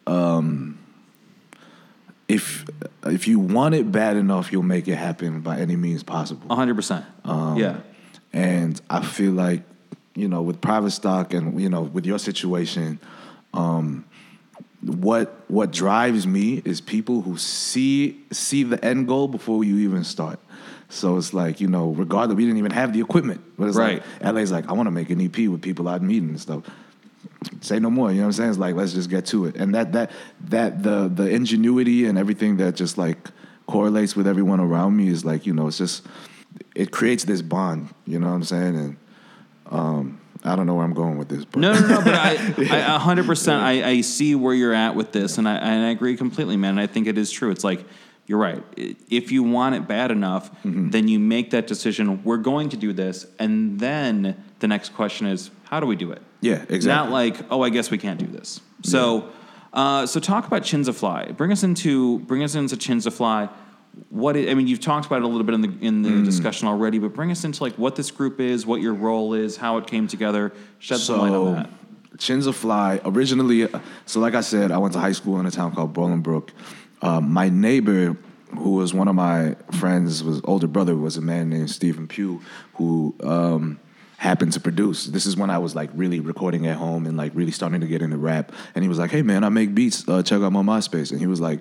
um, 0.07 0.79
if 2.29 2.65
if 3.07 3.27
you 3.27 3.39
want 3.41 3.75
it 3.75 3.91
bad 3.91 4.17
enough, 4.17 4.53
you'll 4.53 4.63
make 4.63 4.87
it 4.89 4.97
happen 4.97 5.41
by 5.41 5.59
any 5.59 5.77
means 5.77 6.03
possible. 6.03 6.55
hundred 6.55 6.75
percent. 6.77 7.05
Um, 7.25 7.57
Yeah. 7.57 7.77
And 8.33 8.81
I 8.89 9.03
feel 9.03 9.33
like, 9.33 9.63
you 10.15 10.29
know, 10.29 10.43
with 10.43 10.61
private 10.61 10.93
stock 10.93 11.35
and 11.35 11.61
you 11.61 11.69
know, 11.69 11.83
with 11.83 12.07
your 12.07 12.19
situation, 12.19 13.01
um, 13.53 14.05
what 14.83 15.40
what 15.51 15.71
drives 15.73 16.27
me 16.27 16.63
is 16.65 16.81
people 16.81 17.23
who 17.23 17.37
see 17.37 18.21
see 18.31 18.63
the 18.63 18.83
end 18.85 19.09
goal 19.09 19.29
before 19.29 19.65
you 19.65 19.79
even 19.79 20.05
start. 20.05 20.39
So 20.89 21.17
it's 21.17 21.33
like, 21.33 21.61
you 21.61 21.69
know, 21.69 21.91
regardless, 21.91 22.37
we 22.37 22.45
didn't 22.45 22.59
even 22.59 22.73
have 22.73 22.93
the 22.93 23.01
equipment. 23.01 23.41
But 23.59 23.69
it's 23.69 23.77
Right. 23.77 24.03
like 24.23 24.35
LA's 24.35 24.51
like, 24.51 24.69
I 24.69 24.73
want 24.73 24.87
to 24.89 24.91
make 24.91 25.11
an 25.11 25.21
EP 25.21 25.49
with 25.49 25.63
people 25.63 25.89
I'd 25.89 26.03
meet 26.03 26.23
and 26.23 26.41
stuff. 26.41 26.65
Say 27.61 27.79
no 27.79 27.91
more. 27.91 28.11
You 28.11 28.19
know 28.19 28.23
what 28.23 28.27
I'm 28.27 28.33
saying? 28.33 28.51
It's 28.51 28.59
like 28.59 28.75
let's 28.75 28.93
just 28.93 29.11
get 29.11 29.27
to 29.27 29.47
it. 29.47 29.57
And 29.57 29.75
that 29.75 29.93
that 29.93 30.11
that 30.49 30.83
the 30.83 31.09
the 31.13 31.29
ingenuity 31.29 32.07
and 32.07 32.19
everything 32.19 32.57
that 32.59 32.75
just 32.77 32.99
like 32.99 33.19
correlates 33.67 34.17
with 34.17 34.27
everyone 34.27 34.59
around 34.61 34.97
me 34.97 35.09
is 35.09 35.25
like, 35.25 35.47
you 35.47 35.53
know, 35.55 35.69
it's 35.69 35.79
just 35.79 36.05
it 36.75 36.91
creates 36.91 37.25
this 37.25 37.43
bond. 37.43 37.89
You 38.07 38.19
know 38.19 38.29
what 38.29 38.35
I'm 38.35 38.45
saying? 38.45 38.77
And 38.77 38.97
um, 39.71 40.21
I 40.45 40.57
don't 40.57 40.67
know 40.67 40.75
where 40.75 40.85
I'm 40.85 40.95
going 40.95 41.19
with 41.19 41.29
this, 41.29 41.45
but 41.45 41.61
No, 41.61 41.73
no, 41.75 41.81
no. 41.87 42.01
But 42.03 42.15
I, 42.15 42.31
I, 42.71 42.95
a 42.97 42.99
hundred 42.99 43.27
percent, 43.27 43.63
I, 43.63 43.87
I 43.89 44.01
see 44.01 44.35
where 44.35 44.55
you're 44.55 44.73
at 44.75 44.95
with 44.95 45.13
this, 45.13 45.37
and 45.39 45.49
I, 45.49 45.57
and 45.57 45.85
I 45.87 45.91
agree 45.91 46.17
completely, 46.17 46.57
man. 46.57 46.71
And 46.71 46.81
I 46.81 46.87
think 46.87 47.07
it 47.07 47.19
is 47.19 47.31
true. 47.31 47.51
It's 47.51 47.65
like 47.65 47.85
you're 48.27 48.39
right. 48.39 48.63
If 48.77 49.33
you 49.33 49.43
want 49.43 49.75
it 49.75 49.87
bad 49.89 50.11
enough, 50.11 50.51
Mm-hmm. 50.63 50.91
then 50.91 51.09
you 51.09 51.19
make 51.19 51.51
that 51.51 51.67
decision. 51.67 52.23
We're 52.25 52.37
going 52.39 52.69
to 52.71 52.77
do 52.77 52.93
this, 52.93 53.27
and 53.39 53.79
then 53.81 54.43
the 54.61 54.69
next 54.69 54.95
question 54.95 55.27
is, 55.27 55.51
how 55.65 55.81
do 55.81 55.87
we 55.87 55.97
do 55.97 56.11
it? 56.13 56.23
Yeah, 56.41 56.65
exactly. 56.69 56.87
Not 56.89 57.11
like, 57.11 57.37
oh, 57.51 57.63
I 57.63 57.69
guess 57.71 57.91
we 57.91 57.99
can't 57.99 58.19
do 58.19 58.27
this. 58.27 58.61
So, 58.83 59.29
uh, 59.75 60.07
so 60.07 60.21
talk 60.21 60.47
about 60.47 60.63
Chinza 60.63 60.95
Fly. 60.95 61.33
Bring 61.33 61.53
us 61.53 61.63
into 61.63 62.21
bring 62.21 62.43
us 62.43 62.55
into 62.55 62.77
Chinza 62.77 63.13
Fly. 63.13 63.49
What 64.09 64.37
i 64.37 64.49
I 64.51 64.55
mean, 64.55 64.67
you've 64.67 64.81
talked 64.81 65.07
about 65.07 65.19
it 65.19 65.25
a 65.25 65.29
little 65.29 65.45
bit 65.45 65.55
in 65.55 65.61
the 65.63 65.73
in 65.81 66.03
the 66.03 66.09
Mm. 66.11 66.25
discussion 66.25 66.69
already, 66.69 66.99
but 66.99 67.13
bring 67.15 67.31
us 67.31 67.45
into 67.45 67.63
like 67.63 67.75
what 67.77 67.97
this 67.97 68.11
group 68.11 68.41
is, 68.41 68.65
what 68.67 68.81
your 68.81 68.95
role 68.95 69.35
is, 69.35 69.57
how 69.57 69.77
it 69.79 69.87
came 69.87 70.07
together. 70.07 70.53
Shed 70.79 70.99
some 70.99 71.19
light 71.21 71.33
on 71.33 71.55
that. 71.55 71.71
Chinza 72.19 72.53
Fly 72.53 73.01
originally. 73.05 73.69
So, 74.07 74.21
like 74.21 74.35
I 74.35 74.41
said, 74.43 74.71
I 74.71 74.79
went 74.79 74.93
to 74.95 75.01
high 75.01 75.13
school 75.13 75.39
in 75.41 75.47
a 75.47 75.51
town 75.51 75.75
called 75.75 75.93
Bolingbrook. 75.95 76.51
Um, 77.03 77.33
my 77.33 77.49
neighbor, 77.49 78.17
who 78.59 78.71
was 78.73 78.93
one 78.93 79.09
of 79.09 79.15
my 79.15 79.57
friends, 79.79 80.23
was 80.23 80.41
older 80.45 80.67
brother, 80.67 80.95
was 80.97 81.17
a 81.17 81.23
man 81.23 81.49
named 81.49 81.71
Stephen 81.71 82.07
Pugh, 82.07 82.43
who 82.75 83.15
um, 83.23 83.79
happened 84.19 84.53
to 84.53 84.61
produce. 84.61 85.07
This 85.07 85.25
is 85.25 85.37
when 85.37 85.51
I 85.51 85.59
was 85.59 85.75
like 85.75 85.89
really 85.95 86.21
recording 86.21 86.67
at 86.67 86.77
home 86.77 87.07
and 87.07 87.17
like 87.17 87.33
really 87.35 87.53
starting 87.53 87.81
to 87.81 87.87
get 87.87 88.03
into 88.03 88.19
rap. 88.19 88.53
And 88.75 88.85
he 88.85 88.89
was 88.89 88.99
like, 88.99 89.11
"Hey, 89.11 89.23
man, 89.23 89.43
I 89.45 89.49
make 89.49 89.75
beats. 89.75 90.07
Uh, 90.07 90.23
check 90.23 90.43
out 90.43 90.53
my 90.53 90.63
MySpace." 90.63 91.11
And 91.11 91.21
he 91.21 91.27
was 91.27 91.41
like. 91.41 91.61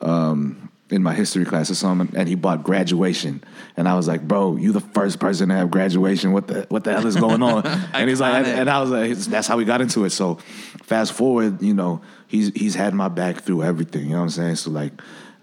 Um, 0.00 0.70
in 0.88 1.02
my 1.02 1.12
history 1.12 1.44
class 1.44 1.70
or 1.70 1.74
something, 1.74 2.16
and 2.16 2.28
he 2.28 2.36
bought 2.36 2.62
graduation, 2.62 3.42
and 3.76 3.88
I 3.88 3.94
was 3.96 4.06
like, 4.06 4.26
"Bro, 4.26 4.56
you 4.56 4.72
the 4.72 4.80
first 4.80 5.18
person 5.18 5.48
to 5.48 5.54
have 5.56 5.70
graduation. 5.70 6.32
What 6.32 6.46
the 6.46 6.66
what 6.68 6.84
the 6.84 6.92
hell 6.92 7.06
is 7.06 7.16
going 7.16 7.42
on?" 7.42 7.66
and 7.92 8.08
he's 8.08 8.20
like, 8.20 8.46
and, 8.46 8.70
I 8.70 8.80
was 8.80 8.90
like, 8.90 9.12
"That's 9.12 9.48
how 9.48 9.56
we 9.56 9.64
got 9.64 9.80
into 9.80 10.04
it." 10.04 10.10
So, 10.10 10.36
fast 10.84 11.12
forward, 11.12 11.60
you 11.60 11.74
know, 11.74 12.02
he's 12.28 12.52
he's 12.54 12.74
had 12.74 12.94
my 12.94 13.08
back 13.08 13.40
through 13.40 13.64
everything. 13.64 14.04
You 14.04 14.10
know 14.10 14.16
what 14.18 14.22
I'm 14.24 14.30
saying? 14.30 14.56
So 14.56 14.70
like, 14.70 14.92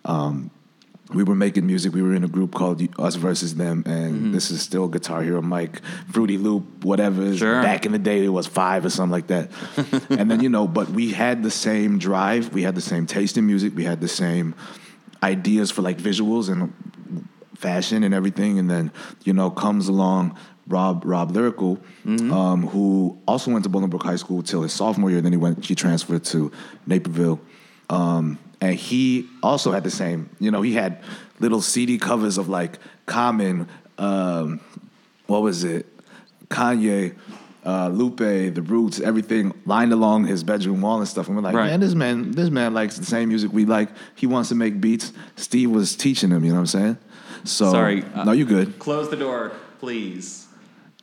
um, 0.05 0.49
we 1.13 1.23
were 1.23 1.35
making 1.35 1.65
music. 1.67 1.93
We 1.93 2.01
were 2.01 2.15
in 2.15 2.23
a 2.23 2.29
group 2.29 2.53
called 2.53 2.81
Us 2.97 3.15
Versus 3.15 3.55
Them, 3.55 3.83
and 3.85 4.13
Mm-hmm. 4.13 4.31
this 4.31 4.49
is 4.49 4.61
still 4.61 4.87
Guitar 4.87 5.23
Hero 5.23 5.41
Mike, 5.41 5.81
Fruity 6.09 6.37
Loop, 6.37 6.85
whatever. 6.85 7.35
Sure. 7.35 7.61
Back 7.61 7.85
in 7.85 7.91
the 7.91 7.99
day, 7.99 8.23
it 8.23 8.29
was 8.29 8.47
five 8.47 8.85
or 8.85 8.89
something 8.89 9.11
like 9.11 9.27
that. 9.27 9.49
and 10.09 10.31
then 10.31 10.41
you 10.41 10.49
know, 10.49 10.67
but 10.67 10.89
we 10.89 11.11
had 11.11 11.43
the 11.43 11.51
same 11.51 11.99
drive. 11.99 12.53
We 12.53 12.63
had 12.63 12.75
the 12.75 12.81
same 12.81 13.05
taste 13.05 13.37
in 13.37 13.45
music. 13.45 13.75
We 13.75 13.83
had 13.83 13.99
the 13.99 14.07
same 14.07 14.55
ideas 15.23 15.71
for 15.71 15.81
like 15.81 15.97
visuals 15.97 16.49
and 16.49 16.73
fashion 17.55 18.03
and 18.03 18.13
everything. 18.13 18.59
And 18.59 18.69
then 18.69 18.91
you 19.23 19.33
know, 19.33 19.49
comes 19.49 19.87
along. 19.87 20.37
Rob 20.65 21.03
Rob 21.03 21.31
Lyrical, 21.31 21.77
um, 22.05 22.67
who 22.67 23.17
also 23.27 23.51
went 23.51 23.65
to 23.65 23.69
Bolingbrook 23.69 24.03
High 24.03 24.15
School 24.15 24.41
till 24.41 24.61
his 24.61 24.71
sophomore 24.71 25.11
year. 25.11 25.19
Then 25.19 25.33
he 25.33 25.37
went 25.37 25.65
he 25.65 25.75
transferred 25.75 26.23
to 26.25 26.53
Naperville, 26.87 27.41
um, 27.89 28.39
and 28.61 28.73
he 28.73 29.27
also 29.43 29.73
had 29.73 29.83
the 29.83 29.91
same. 29.91 30.29
You 30.39 30.51
know, 30.51 30.61
he 30.61 30.71
had 30.71 31.03
little 31.41 31.61
CD 31.61 31.97
covers 31.97 32.37
of 32.37 32.47
like 32.47 32.79
Common, 33.05 33.67
um, 33.97 34.61
what 35.27 35.41
was 35.41 35.65
it, 35.65 35.85
Kanye, 36.47 37.15
uh, 37.65 37.87
Lupe, 37.89 38.17
The 38.17 38.61
Roots, 38.65 38.99
everything 38.99 39.53
lined 39.65 39.93
along 39.93 40.25
his 40.25 40.43
bedroom 40.43 40.81
wall 40.81 40.99
and 40.99 41.07
stuff. 41.07 41.27
And 41.27 41.35
we're 41.35 41.41
like, 41.43 41.55
Right. 41.55 41.67
man, 41.67 41.79
this 41.79 41.93
man, 41.95 42.31
this 42.31 42.49
man 42.49 42.73
likes 42.73 42.97
the 42.97 43.05
same 43.05 43.29
music 43.29 43.51
we 43.53 43.65
like. 43.65 43.89
He 44.15 44.27
wants 44.27 44.49
to 44.49 44.55
make 44.55 44.81
beats. 44.81 45.13
Steve 45.35 45.71
was 45.71 45.95
teaching 45.95 46.29
him. 46.31 46.43
You 46.43 46.49
know 46.51 46.55
what 46.55 46.61
I'm 46.61 46.67
saying? 46.67 46.97
So 47.45 47.71
Sorry, 47.71 48.03
uh, 48.15 48.23
no, 48.23 48.31
you 48.31 48.45
good. 48.45 48.79
Close 48.79 49.09
the 49.09 49.17
door, 49.17 49.51
please. 49.79 50.47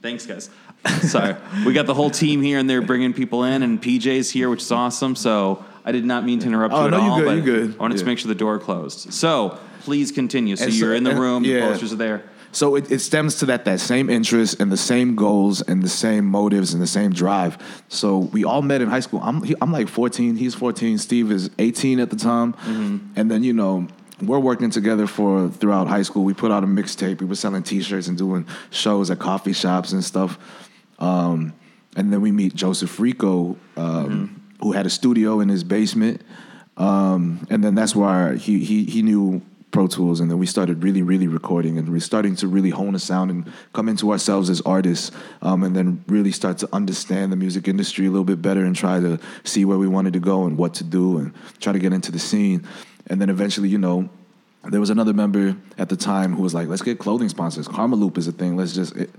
Thanks, 0.03 0.25
guys. 0.27 0.49
Sorry, 1.03 1.37
we 1.67 1.75
got 1.75 1.85
the 1.85 1.93
whole 1.93 2.11
team 2.11 2.41
here, 2.41 2.59
and 2.59 2.69
they're 2.69 2.81
bringing 2.81 3.13
people 3.13 3.45
in, 3.45 3.63
and 3.63 3.83
PJ's 3.83 4.31
here, 4.31 4.49
which 4.49 4.63
is 4.63 4.73
awesome. 4.73 5.15
So 5.15 5.63
I 5.85 5.93
did 5.93 6.07
not 6.07 6.25
mean 6.25 6.39
to 6.41 6.47
interrupt 6.47 6.73
Oh, 6.73 6.81
you 6.81 6.85
at 6.87 6.91
no, 6.93 6.97
you 7.05 7.11
all, 7.11 7.19
good, 7.19 7.25
but 7.27 7.37
you 7.37 7.43
good. 7.43 7.75
I 7.75 7.83
wanted 7.83 7.99
to 7.99 8.05
make 8.07 8.19
sure 8.19 8.29
the 8.29 8.35
door 8.35 8.59
closed. 8.59 9.13
So 9.13 9.59
please 9.81 10.11
continue. 10.13 10.57
So 10.57 10.65
so- 10.65 10.71
you're 10.71 10.95
in 10.95 11.05
the 11.05 11.11
and- 11.11 11.21
room, 11.21 11.43
the 11.43 11.61
posters 11.61 11.93
are 11.93 11.97
there. 11.97 12.23
So 12.53 12.75
it, 12.75 12.91
it 12.91 12.99
stems 12.99 13.37
to 13.37 13.47
that 13.47 13.65
that 13.65 13.81
same 13.81 14.11
interest 14.11 14.61
and 14.61 14.73
the 14.73 14.77
same 14.77 15.15
goals 15.15 15.61
and 15.63 15.83
the 15.83 15.89
same 15.89 16.27
motives 16.27 16.73
and 16.73 16.83
the 16.83 16.87
same 16.87 17.13
drive. 17.13 17.59
So 17.89 18.19
we 18.19 18.45
all 18.45 18.63
met 18.63 18.81
in 18.81 18.89
high 18.89 19.01
school. 19.01 19.21
I'm 19.23 19.43
he, 19.43 19.55
I'm 19.61 19.73
like 19.73 19.89
14. 19.89 20.37
He's 20.37 20.55
14. 20.55 20.99
Steve 20.99 21.31
is 21.31 21.51
18 21.59 22.01
at 22.01 22.11
the 22.11 22.17
time. 22.17 22.55
And 23.17 23.31
then 23.31 23.45
you 23.45 23.53
know 23.53 23.87
we're 24.23 24.39
working 24.39 24.71
together 24.71 25.07
for 25.07 25.49
throughout 25.49 25.87
high 25.87 26.03
school. 26.03 26.25
We 26.25 26.35
put 26.35 26.51
out 26.51 26.65
a 26.65 26.67
mixtape. 26.67 27.21
We 27.21 27.27
were 27.27 27.35
selling 27.35 27.63
T-shirts 27.63 28.09
and 28.09 28.19
doing 28.19 28.47
shows 28.71 29.11
at 29.11 29.19
coffee 29.19 29.53
shops 29.53 29.93
and 29.93 30.05
stuff. 30.05 30.39
Um, 30.99 31.55
and 31.97 32.13
then 32.13 32.21
we 32.21 32.31
meet 32.31 32.55
Joseph 32.55 33.01
Rico, 33.01 33.57
um, 33.77 34.43
who 34.61 34.73
had 34.73 34.87
a 34.87 34.91
studio 34.91 35.41
in 35.41 35.49
his 35.49 35.65
basement. 35.65 36.23
Um, 36.77 37.47
and 37.51 37.65
then 37.65 37.75
that's 37.75 37.95
why 37.95 38.37
he, 38.37 38.65
he 38.65 38.85
he 38.85 39.03
knew 39.03 39.43
Pro 39.71 39.87
Tools, 39.87 40.21
and 40.21 40.31
then 40.31 40.39
we 40.39 40.47
started 40.47 40.83
really, 40.83 41.03
really 41.03 41.29
recording, 41.29 41.79
and 41.79 41.89
we're 41.89 42.01
starting 42.01 42.35
to 42.37 42.49
really 42.49 42.71
hone 42.71 42.95
a 42.95 42.99
sound 42.99 43.31
and 43.31 43.51
come 43.73 43.89
into 43.89 44.11
ourselves 44.11 44.51
as 44.51 44.61
artists, 44.63 45.13
um, 45.43 45.63
and 45.63 45.77
then 45.77 46.05
really 46.09 46.33
start 46.33 46.59
to 46.59 46.69
understand 46.73 47.31
the 47.31 47.37
music 47.37 47.69
industry 47.69 48.07
a 48.07 48.11
little 48.11 48.25
bit 48.25 48.43
better, 48.43 48.65
and 48.65 48.75
try 48.75 48.99
to 49.01 49.19
see 49.45 49.65
where 49.65 49.79
we 49.79 49.87
wanted 49.87 50.13
to 50.13 50.21
go 50.21 50.45
and 50.45 50.59
what 50.59 50.75
to 50.75 50.85
do, 50.85 51.19
and 51.19 51.33
try 51.61 51.73
to 51.73 51.79
get 51.79 51.93
into 51.93 52.11
the 52.11 52.19
scene, 52.19 52.67
and 53.07 53.21
then 53.21 53.31
eventually, 53.31 53.69
you 53.69 53.79
know. 53.79 54.09
There 54.63 54.81
was 54.81 54.91
another 54.91 55.15
member 55.15 55.57
at 55.79 55.89
the 55.89 55.97
time 55.97 56.35
who 56.35 56.43
was 56.43 56.53
like, 56.53 56.69
"Let's 56.69 56.83
get 56.83 56.99
clothing 56.99 57.31
sponsors. 57.31 57.67
Karmaloop 57.67 58.19
is 58.19 58.29
a 58.29 58.33
thing. 58.33 58.59
Let's 58.59 58.75
just, 58.75 58.95
it, 58.95 59.11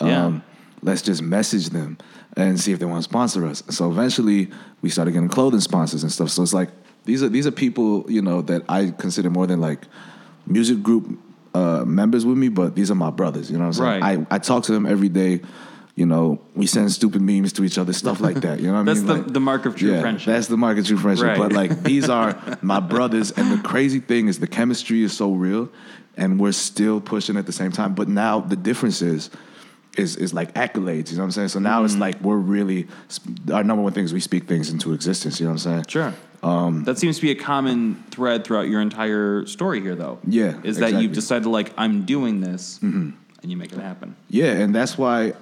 um, 0.00 0.08
Yeah. 0.08 0.40
let's 0.80 1.02
just 1.02 1.20
message 1.20 1.68
them 1.68 1.98
and 2.38 2.58
see 2.58 2.72
if 2.72 2.78
they 2.78 2.86
want 2.86 3.00
to 3.00 3.02
sponsor 3.02 3.44
us. 3.44 3.62
So 3.68 3.90
eventually 3.90 4.48
we 4.80 4.88
started 4.88 5.10
getting 5.10 5.28
clothing 5.28 5.60
sponsors 5.60 6.02
and 6.04 6.10
stuff. 6.10 6.30
So 6.30 6.42
it's 6.42 6.54
like 6.54 6.70
these 7.08 7.22
are 7.24 7.28
these 7.28 7.46
are 7.46 7.50
people, 7.50 8.04
you 8.08 8.22
know, 8.22 8.42
that 8.42 8.62
I 8.68 8.90
consider 8.90 9.30
more 9.30 9.46
than 9.46 9.60
like 9.60 9.80
music 10.46 10.82
group 10.82 11.18
uh, 11.54 11.84
members 11.84 12.24
with 12.24 12.38
me, 12.38 12.48
but 12.48 12.74
these 12.76 12.90
are 12.90 12.94
my 12.94 13.10
brothers. 13.10 13.50
You 13.50 13.58
know 13.58 13.64
what 13.66 13.78
I'm 13.80 14.00
saying? 14.00 14.00
Right. 14.02 14.26
I, 14.30 14.36
I 14.36 14.38
talk 14.38 14.62
to 14.64 14.72
them 14.72 14.86
every 14.86 15.08
day. 15.08 15.40
You 15.96 16.06
know, 16.06 16.40
we 16.54 16.66
send 16.68 16.92
stupid 16.92 17.20
memes 17.22 17.52
to 17.54 17.64
each 17.64 17.76
other, 17.76 17.92
stuff 17.92 18.20
like 18.20 18.36
that. 18.42 18.60
You 18.60 18.68
know 18.68 18.74
what 18.74 18.86
That's 18.86 19.00
I 19.00 19.02
mean? 19.02 19.06
the- 19.08 19.22
Like- 19.24 19.32
the 19.32 19.40
mark 19.40 19.66
of 19.66 19.74
true 19.74 19.90
yeah, 19.92 20.00
friendship. 20.00 20.26
That's 20.32 20.46
the 20.46 20.56
mark 20.56 20.78
of 20.78 20.86
true 20.86 20.96
friendship. 20.96 21.26
Right. 21.26 21.38
But 21.38 21.52
like 21.52 21.82
these 21.82 22.08
are 22.18 22.38
my 22.62 22.78
brothers, 22.78 23.32
and 23.32 23.50
the 23.50 23.60
crazy 23.66 23.98
thing 23.98 24.28
is 24.28 24.38
the 24.38 24.46
chemistry 24.46 25.02
is 25.02 25.12
so 25.16 25.32
real, 25.32 25.68
and 26.16 26.38
we're 26.38 26.52
still 26.52 27.00
pushing 27.00 27.36
at 27.36 27.46
the 27.46 27.52
same 27.52 27.72
time. 27.72 27.94
But 27.94 28.06
now 28.08 28.38
the 28.38 28.54
difference 28.54 29.02
is, 29.02 29.28
is 29.96 30.14
is 30.16 30.32
like 30.32 30.54
accolades. 30.54 31.10
You 31.10 31.16
know 31.16 31.22
what 31.24 31.26
I'm 31.26 31.30
saying? 31.32 31.48
So 31.48 31.58
now 31.58 31.78
Mm-hmm. 31.78 31.86
it's 31.86 31.96
like 31.96 32.20
we're 32.20 32.36
really 32.36 32.86
our 33.52 33.64
number 33.64 33.82
one 33.82 33.92
thing 33.92 34.04
is 34.04 34.12
we 34.14 34.20
speak 34.20 34.46
things 34.46 34.70
into 34.70 34.92
existence. 34.92 35.40
You 35.40 35.46
know 35.46 35.54
what 35.54 35.66
I'm 35.66 35.72
saying? 35.72 35.84
Sure. 35.88 36.14
Um, 36.42 36.84
that 36.84 36.98
seems 36.98 37.16
to 37.16 37.22
be 37.22 37.30
a 37.30 37.34
common 37.34 38.02
thread 38.10 38.44
throughout 38.44 38.68
your 38.68 38.80
entire 38.80 39.44
story 39.46 39.80
here, 39.80 39.94
though. 39.96 40.18
Yeah, 40.26 40.48
Is 40.62 40.76
that 40.76 40.86
exactly. 40.86 41.02
you've 41.02 41.12
decided, 41.12 41.46
like, 41.46 41.72
I'm 41.76 42.04
doing 42.04 42.40
this, 42.40 42.78
and 42.80 43.16
you 43.42 43.56
make 43.56 43.72
it 43.72 43.78
happen. 43.78 44.16
Yeah, 44.28 44.52
and 44.52 44.74
that's 44.74 44.96
why, 44.96 45.34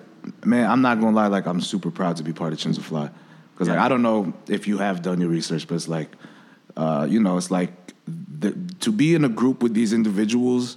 man, 0.45 0.71
I'm 0.71 0.83
not 0.83 1.01
gonna 1.01 1.15
lie. 1.15 1.27
Like, 1.27 1.47
I'm 1.47 1.61
super 1.61 1.91
proud 1.91 2.17
to 2.17 2.23
be 2.23 2.33
part 2.33 2.53
of 2.53 2.59
Chinza 2.59 2.81
Fly, 2.81 3.11
because 3.53 3.69
like 3.69 3.79
I 3.79 3.89
don't 3.89 4.03
know 4.03 4.33
if 4.49 4.67
you 4.67 4.79
have 4.79 5.03
done 5.03 5.21
your 5.21 5.31
research, 5.31 5.67
but 5.69 5.75
it's 5.75 5.89
like, 5.89 6.11
uh, 6.77 7.07
you 7.09 7.21
know, 7.21 7.37
it's 7.37 7.51
like 7.51 7.73
the, 8.07 8.53
to 8.81 8.93
be 8.93 9.15
in 9.15 9.25
a 9.25 9.29
group 9.29 9.63
with 9.63 9.75
these 9.75 9.93
individuals 9.93 10.77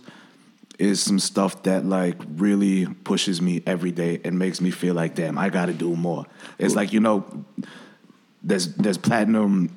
is 0.77 1.01
some 1.01 1.19
stuff 1.19 1.63
that 1.63 1.85
like 1.85 2.15
really 2.37 2.85
pushes 2.85 3.41
me 3.41 3.61
every 3.67 3.91
day 3.91 4.21
and 4.23 4.39
makes 4.39 4.61
me 4.61 4.71
feel 4.71 4.95
like, 4.95 5.13
damn, 5.13 5.37
I 5.37 5.49
got 5.49 5.65
to 5.65 5.73
do 5.73 5.95
more. 5.95 6.25
It's 6.57 6.73
like 6.73 6.93
you 6.93 7.01
know, 7.01 7.25
there's 8.41 8.75
there's 8.75 8.97
platinum, 8.97 9.75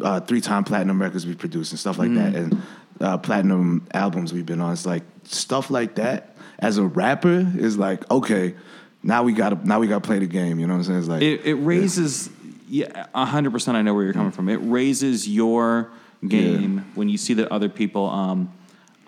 uh, 0.00 0.20
three 0.20 0.40
time 0.40 0.64
platinum 0.64 1.00
records 1.00 1.26
we 1.26 1.34
produced 1.34 1.72
and 1.72 1.78
stuff 1.78 1.98
like 1.98 2.14
that, 2.14 2.34
and 2.34 2.62
uh, 3.00 3.18
platinum 3.18 3.86
albums 3.92 4.32
we've 4.32 4.46
been 4.46 4.60
on. 4.60 4.72
It's 4.72 4.86
like 4.86 5.02
stuff 5.24 5.70
like 5.70 5.96
that. 5.96 6.36
As 6.58 6.78
a 6.78 6.82
rapper, 6.84 7.46
is 7.56 7.78
like 7.78 8.10
okay, 8.10 8.54
now 9.02 9.22
we 9.22 9.32
got 9.32 9.50
to 9.50 9.66
now 9.68 9.78
we 9.78 9.86
got 9.86 10.02
to 10.02 10.06
play 10.06 10.18
the 10.18 10.26
game. 10.26 10.58
You 10.58 10.66
know 10.66 10.74
what 10.74 10.78
I'm 10.78 10.84
saying? 10.84 10.98
It's 10.98 11.08
like 11.08 11.22
It, 11.22 11.46
it 11.46 11.54
raises, 11.54 12.30
yeah, 12.68 13.06
a 13.14 13.24
hundred 13.24 13.52
percent. 13.52 13.76
I 13.76 13.82
know 13.82 13.94
where 13.94 14.04
you're 14.04 14.12
coming 14.12 14.32
from. 14.32 14.48
It 14.48 14.56
raises 14.56 15.28
your 15.28 15.90
game 16.26 16.84
when 16.94 17.08
you 17.08 17.16
see 17.16 17.34
that 17.34 17.52
other 17.52 17.68
people. 17.68 18.10
Um, 18.10 18.52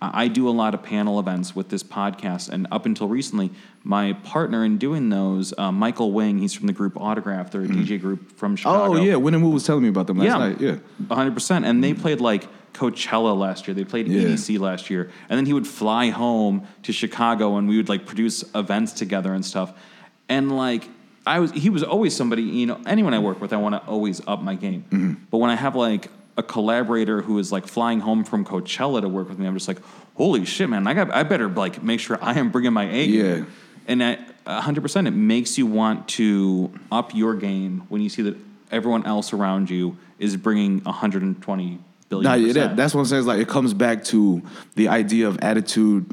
I 0.03 0.29
do 0.29 0.49
a 0.49 0.51
lot 0.51 0.75
of 0.75 0.83
panel 0.83 1.19
events 1.21 1.55
with 1.55 1.69
this 1.69 1.83
podcast, 1.83 2.49
and 2.49 2.67
up 2.71 2.87
until 2.87 3.07
recently, 3.07 3.51
my 3.85 4.15
partner 4.15 4.65
in 4.65 4.79
doing 4.79 5.11
those, 5.11 5.53
uh, 5.59 5.71
Michael 5.71 6.13
Wing, 6.13 6.39
he's 6.39 6.55
from 6.55 6.67
the 6.67 6.73
group 6.73 6.95
Autograf. 6.95 7.51
They're 7.51 7.63
a 7.63 7.69
DJ 7.69 8.01
group 8.01 8.33
from 8.37 8.57
Chicago. 8.57 8.95
oh 8.99 9.03
yeah, 9.03 9.17
Win 9.17 9.35
and 9.35 9.43
Woo 9.45 9.51
was 9.51 9.65
telling 9.67 9.83
me 9.83 9.89
about 9.89 10.07
them 10.07 10.19
last 10.19 10.27
yeah, 10.27 10.39
night. 10.39 10.61
Yeah, 10.61 11.15
hundred 11.15 11.35
percent. 11.35 11.67
And 11.67 11.85
they 11.85 11.93
played 11.93 12.21
like 12.21 12.49
Coachella 12.73 13.37
last 13.37 13.67
year. 13.69 13.75
They 13.75 13.85
played 13.85 14.09
Yeah. 14.09 14.23
EDC 14.23 14.59
last 14.59 14.89
year, 14.89 15.11
and 15.29 15.37
then 15.39 15.45
he 15.45 15.53
would 15.53 15.67
fly 15.67 16.09
home 16.09 16.67
to 16.85 16.93
Chicago, 16.93 17.57
and 17.57 17.69
we 17.69 17.77
would 17.77 17.89
like 17.89 18.07
produce 18.07 18.43
events 18.55 18.93
together 18.93 19.35
and 19.35 19.45
stuff. 19.45 19.73
And 20.29 20.57
like 20.57 20.89
I 21.27 21.41
was, 21.41 21.51
he 21.53 21.69
was 21.69 21.83
always 21.83 22.17
somebody. 22.17 22.43
You 22.43 22.67
know, 22.67 22.81
anyone 22.87 23.13
I 23.13 23.19
work 23.19 23.41
with, 23.41 23.53
I 23.53 23.57
want 23.57 23.75
to 23.75 23.87
always 23.91 24.21
up 24.27 24.41
my 24.43 24.55
game. 24.55 24.85
Mm-hmm. 24.91 25.25
But 25.31 25.39
when 25.39 25.51
I 25.51 25.57
have 25.57 25.77
like 25.77 26.09
a 26.41 26.43
collaborator 26.43 27.23
who 27.23 27.39
is 27.39 27.53
like 27.53 27.67
flying 27.69 28.01
home 28.01 28.25
from 28.25 28.45
Coachella 28.45 29.01
to 29.03 29.09
work 29.09 29.29
with 29.29 29.39
me, 29.39 29.47
I'm 29.47 29.55
just 29.55 29.69
like, 29.69 29.79
holy 30.17 30.45
shit, 30.45 30.69
man! 30.69 30.87
I 30.87 30.95
got, 30.95 31.11
I 31.13 31.23
better 31.23 31.49
like 31.49 31.83
make 31.83 32.01
sure 32.01 32.19
I 32.21 32.39
am 32.39 32.51
bringing 32.51 32.73
my 32.73 32.85
A 32.85 33.07
game. 33.07 33.39
Yeah. 33.39 33.45
And 33.87 34.03
at 34.03 34.45
100%, 34.47 35.07
it 35.07 35.11
makes 35.13 35.59
you 35.59 35.67
want 35.67 36.09
to 36.09 36.73
up 36.93 37.15
your 37.15 37.35
game 37.35 37.85
when 37.89 38.01
you 38.03 38.09
see 38.09 38.23
that 38.23 38.37
everyone 38.71 39.05
else 39.07 39.33
around 39.33 39.69
you 39.71 39.97
is 40.19 40.37
bringing 40.37 40.81
120 40.85 41.79
billion. 42.09 42.33
Percent. 42.33 42.55
that, 42.55 42.77
that's 42.77 42.95
what 42.95 43.01
I'm 43.01 43.07
saying. 43.07 43.25
Like 43.25 43.41
it 43.41 43.49
comes 43.49 43.75
back 43.75 44.05
to 44.05 44.43
the 44.77 44.89
idea 44.89 45.27
of 45.29 45.39
attitude 45.41 46.07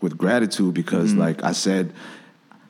with 0.00 0.16
gratitude 0.18 0.74
because, 0.74 1.10
Mm-hmm. 1.10 1.20
like 1.20 1.42
I 1.42 1.52
said, 1.52 1.92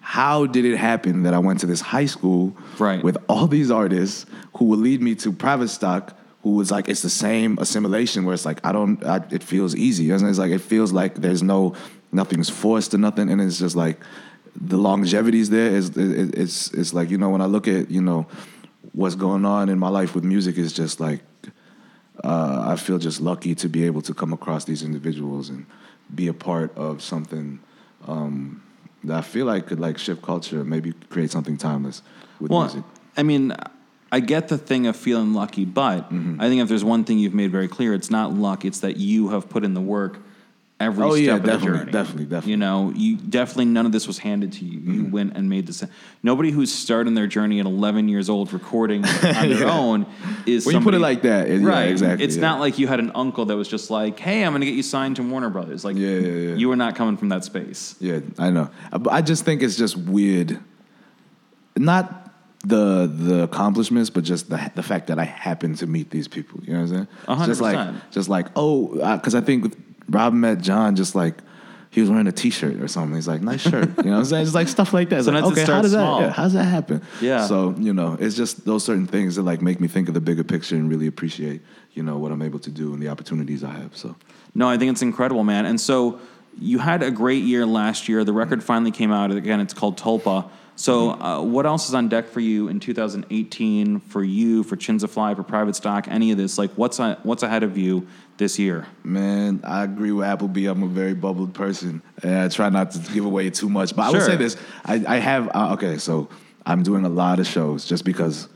how 0.00 0.46
did 0.46 0.64
it 0.64 0.76
happen 0.76 1.24
that 1.24 1.34
I 1.34 1.38
went 1.38 1.60
to 1.60 1.66
this 1.66 1.80
high 1.80 2.06
school 2.06 2.56
Right. 2.78 3.02
with 3.04 3.18
all 3.28 3.46
these 3.46 3.70
artists 3.70 4.24
who 4.56 4.66
would 4.66 4.78
lead 4.78 5.02
me 5.02 5.14
to 5.16 5.32
private 5.32 5.68
stock? 5.68 6.17
Who 6.42 6.50
was 6.52 6.70
like 6.70 6.88
it's 6.88 7.02
the 7.02 7.10
same 7.10 7.58
assimilation 7.58 8.24
where 8.24 8.34
it's 8.34 8.44
like 8.44 8.64
I 8.64 8.72
don't 8.72 9.04
I, 9.04 9.24
it 9.30 9.42
feels 9.42 9.74
easy. 9.74 10.10
It's 10.10 10.38
like 10.38 10.52
it 10.52 10.60
feels 10.60 10.92
like 10.92 11.16
there's 11.16 11.42
no 11.42 11.74
nothing's 12.12 12.48
forced 12.48 12.94
or 12.94 12.98
nothing, 12.98 13.30
and 13.30 13.40
it's 13.40 13.58
just 13.58 13.76
like 13.76 14.00
the 14.54 14.76
longevity's 14.76 15.50
there. 15.50 15.70
Is 15.70 15.96
it, 15.96 16.38
it's 16.38 16.72
it's 16.72 16.94
like 16.94 17.10
you 17.10 17.18
know 17.18 17.30
when 17.30 17.40
I 17.40 17.46
look 17.46 17.66
at 17.66 17.90
you 17.90 18.00
know 18.00 18.26
what's 18.92 19.14
going 19.14 19.44
on 19.44 19.68
in 19.68 19.78
my 19.78 19.88
life 19.88 20.14
with 20.14 20.24
music 20.24 20.58
is 20.58 20.72
just 20.72 21.00
like 21.00 21.20
uh, 22.24 22.64
I 22.66 22.76
feel 22.76 22.98
just 22.98 23.20
lucky 23.20 23.54
to 23.56 23.68
be 23.68 23.84
able 23.84 24.02
to 24.02 24.14
come 24.14 24.32
across 24.32 24.64
these 24.64 24.82
individuals 24.82 25.48
and 25.48 25.66
be 26.14 26.28
a 26.28 26.34
part 26.34 26.76
of 26.76 27.02
something 27.02 27.60
um, 28.06 28.62
that 29.04 29.18
I 29.18 29.20
feel 29.22 29.46
like 29.46 29.66
could 29.66 29.80
like 29.80 29.98
shift 29.98 30.22
culture, 30.22 30.64
maybe 30.64 30.92
create 31.10 31.30
something 31.30 31.56
timeless 31.56 32.02
with 32.40 32.50
well, 32.50 32.62
music. 32.62 32.84
I 33.16 33.22
mean, 33.22 33.54
I 34.10 34.20
get 34.20 34.48
the 34.48 34.56
thing 34.58 34.86
of 34.86 34.96
feeling 34.96 35.34
lucky, 35.34 35.64
but 35.64 36.10
Mm-hmm. 36.10 36.40
I 36.40 36.48
think 36.48 36.62
if 36.62 36.68
there's 36.68 36.84
one 36.84 37.04
thing 37.04 37.18
you've 37.18 37.34
made 37.34 37.50
very 37.52 37.68
clear, 37.68 37.92
it's 37.94 38.10
not 38.10 38.32
luck. 38.32 38.64
It's 38.64 38.80
that 38.80 38.96
you 38.96 39.28
have 39.30 39.48
put 39.48 39.64
in 39.64 39.74
the 39.74 39.80
work 39.82 40.18
every 40.80 41.04
Oh, 41.04 41.10
step 41.14 41.24
yeah, 41.24 41.34
of 41.34 41.42
the 41.42 41.48
definitely, 41.48 41.78
journey. 41.80 41.92
definitely, 41.92 42.24
definitely. 42.24 42.50
You 42.52 42.56
know, 42.56 42.92
you 42.94 43.16
definitely 43.16 43.64
none 43.66 43.84
of 43.84 43.90
this 43.92 44.06
was 44.06 44.18
handed 44.18 44.52
to 44.52 44.64
you. 44.64 44.78
You 44.92 45.04
went 45.06 45.36
and 45.36 45.50
made 45.50 45.66
this. 45.66 45.82
Nobody 46.22 46.52
who's 46.52 46.72
starting 46.72 47.14
their 47.14 47.26
journey 47.26 47.58
at 47.60 47.66
11 47.66 48.08
years 48.08 48.30
old 48.30 48.52
recording 48.52 49.04
on 49.24 49.48
their 49.50 49.66
own 49.68 50.06
is 50.46 50.64
When 50.64 50.76
you 50.76 50.80
put 50.80 50.94
it 50.94 51.00
like 51.00 51.22
that, 51.22 51.48
it- 51.48 51.60
yeah, 51.60 51.68
right? 51.68 51.88
exactly, 51.90 52.24
It's 52.24 52.36
yeah. 52.36 52.42
not 52.42 52.60
like 52.60 52.78
you 52.78 52.86
had 52.86 53.00
an 53.00 53.10
uncle 53.14 53.44
that 53.46 53.56
was 53.56 53.66
just 53.68 53.90
like, 53.90 54.18
"Hey, 54.20 54.44
I'm 54.44 54.52
going 54.52 54.60
to 54.60 54.66
get 54.66 54.74
you 54.76 54.84
signed 54.84 55.16
to 55.16 55.22
Warner 55.24 55.50
Brothers." 55.50 55.84
Like, 55.84 55.96
Yeah, 55.96 56.10
yeah, 56.10 56.28
yeah. 56.50 56.54
you 56.54 56.68
were 56.68 56.76
not 56.76 56.94
coming 56.94 57.16
from 57.18 57.28
that 57.30 57.42
space. 57.44 57.96
Yeah, 58.00 58.20
I 58.38 58.50
know. 58.50 58.70
But 58.92 59.12
I 59.12 59.20
just 59.20 59.44
think 59.44 59.62
it's 59.64 59.76
just 59.76 59.96
weird. 59.96 60.60
Not 61.76 62.27
the 62.64 63.06
the 63.06 63.42
accomplishments, 63.42 64.10
but 64.10 64.24
just 64.24 64.50
the 64.50 64.70
the 64.74 64.82
fact 64.82 65.06
that 65.08 65.18
I 65.18 65.24
happen 65.24 65.74
to 65.76 65.86
meet 65.86 66.10
these 66.10 66.28
people. 66.28 66.60
You 66.64 66.74
know 66.74 66.80
what 66.80 66.88
I'm 66.88 66.94
saying? 66.94 67.08
A 67.28 67.34
hundred 67.34 67.50
Just 67.52 67.60
like 67.60 68.10
just 68.10 68.28
like 68.28 68.46
oh, 68.56 69.16
because 69.16 69.34
I 69.34 69.40
think 69.40 69.76
Rob 70.08 70.32
met 70.32 70.60
John 70.60 70.96
just 70.96 71.14
like. 71.14 71.34
He 71.90 72.02
was 72.02 72.10
wearing 72.10 72.26
a 72.26 72.32
T-shirt 72.32 72.82
or 72.82 72.86
something. 72.86 73.14
He's 73.14 73.26
like, 73.26 73.40
"Nice 73.40 73.62
shirt," 73.62 73.88
you 73.96 74.02
know. 74.04 74.10
what 74.10 74.18
I'm 74.18 74.24
saying? 74.26 74.42
It's 74.42 74.54
like 74.54 74.68
stuff 74.68 74.92
like 74.92 75.08
that. 75.08 75.20
It's 75.20 75.24
Sometimes 75.24 75.46
like, 75.46 75.58
okay, 75.58 75.72
how 75.72 75.80
does 75.80 75.92
that? 75.92 76.20
Yeah, 76.20 76.30
how 76.30 76.42
does 76.42 76.52
that 76.52 76.64
happen? 76.64 77.02
Yeah. 77.22 77.46
So 77.46 77.74
you 77.78 77.94
know, 77.94 78.14
it's 78.20 78.36
just 78.36 78.66
those 78.66 78.84
certain 78.84 79.06
things 79.06 79.36
that 79.36 79.42
like 79.42 79.62
make 79.62 79.80
me 79.80 79.88
think 79.88 80.06
of 80.06 80.12
the 80.12 80.20
bigger 80.20 80.44
picture 80.44 80.76
and 80.76 80.90
really 80.90 81.06
appreciate 81.06 81.62
you 81.94 82.02
know 82.02 82.18
what 82.18 82.30
I'm 82.30 82.42
able 82.42 82.58
to 82.60 82.70
do 82.70 82.92
and 82.92 83.02
the 83.02 83.08
opportunities 83.08 83.64
I 83.64 83.72
have. 83.72 83.96
So 83.96 84.16
No, 84.54 84.68
I 84.68 84.76
think 84.76 84.92
it's 84.92 85.02
incredible, 85.02 85.44
man. 85.44 85.64
And 85.64 85.80
so 85.80 86.20
you 86.60 86.78
had 86.78 87.02
a 87.02 87.10
great 87.10 87.42
year 87.44 87.66
last 87.66 88.08
year. 88.08 88.24
The 88.24 88.32
record 88.32 88.62
finally 88.62 88.90
came 88.90 89.12
out. 89.12 89.30
Again, 89.30 89.60
it's 89.60 89.74
called 89.74 89.98
Tulpa. 89.98 90.50
So, 90.78 91.10
uh, 91.10 91.42
what 91.42 91.66
else 91.66 91.88
is 91.88 91.94
on 91.94 92.08
deck 92.08 92.28
for 92.28 92.38
you 92.38 92.68
in 92.68 92.78
2018 92.78 93.98
for 93.98 94.22
you, 94.22 94.62
for 94.62 94.76
Chinza 94.76 95.08
Fly, 95.08 95.34
for 95.34 95.42
Private 95.42 95.74
Stock, 95.74 96.06
any 96.06 96.30
of 96.30 96.38
this? 96.38 96.56
Like, 96.56 96.70
what's 96.74 97.00
uh, 97.00 97.18
what's 97.24 97.42
ahead 97.42 97.64
of 97.64 97.76
you 97.76 98.06
this 98.36 98.60
year? 98.60 98.86
Man, 99.02 99.60
I 99.64 99.82
agree 99.82 100.12
with 100.12 100.24
Appleby. 100.24 100.66
I'm 100.66 100.84
a 100.84 100.86
very 100.86 101.14
bubbled 101.14 101.52
person, 101.52 102.00
and 102.22 102.32
I 102.32 102.48
try 102.48 102.68
not 102.68 102.92
to 102.92 103.12
give 103.12 103.24
away 103.24 103.50
too 103.50 103.68
much. 103.68 103.96
But 103.96 104.02
I 104.02 104.10
will 104.12 104.20
say 104.20 104.36
this: 104.36 104.56
I, 104.84 105.04
I 105.04 105.16
have 105.16 105.50
uh, 105.52 105.72
okay. 105.72 105.98
So 105.98 106.28
I'm 106.64 106.84
doing 106.84 107.04
a 107.04 107.08
lot 107.10 107.40
of 107.40 107.46
shows 107.46 107.84
just 107.84 108.04
because. 108.04 108.48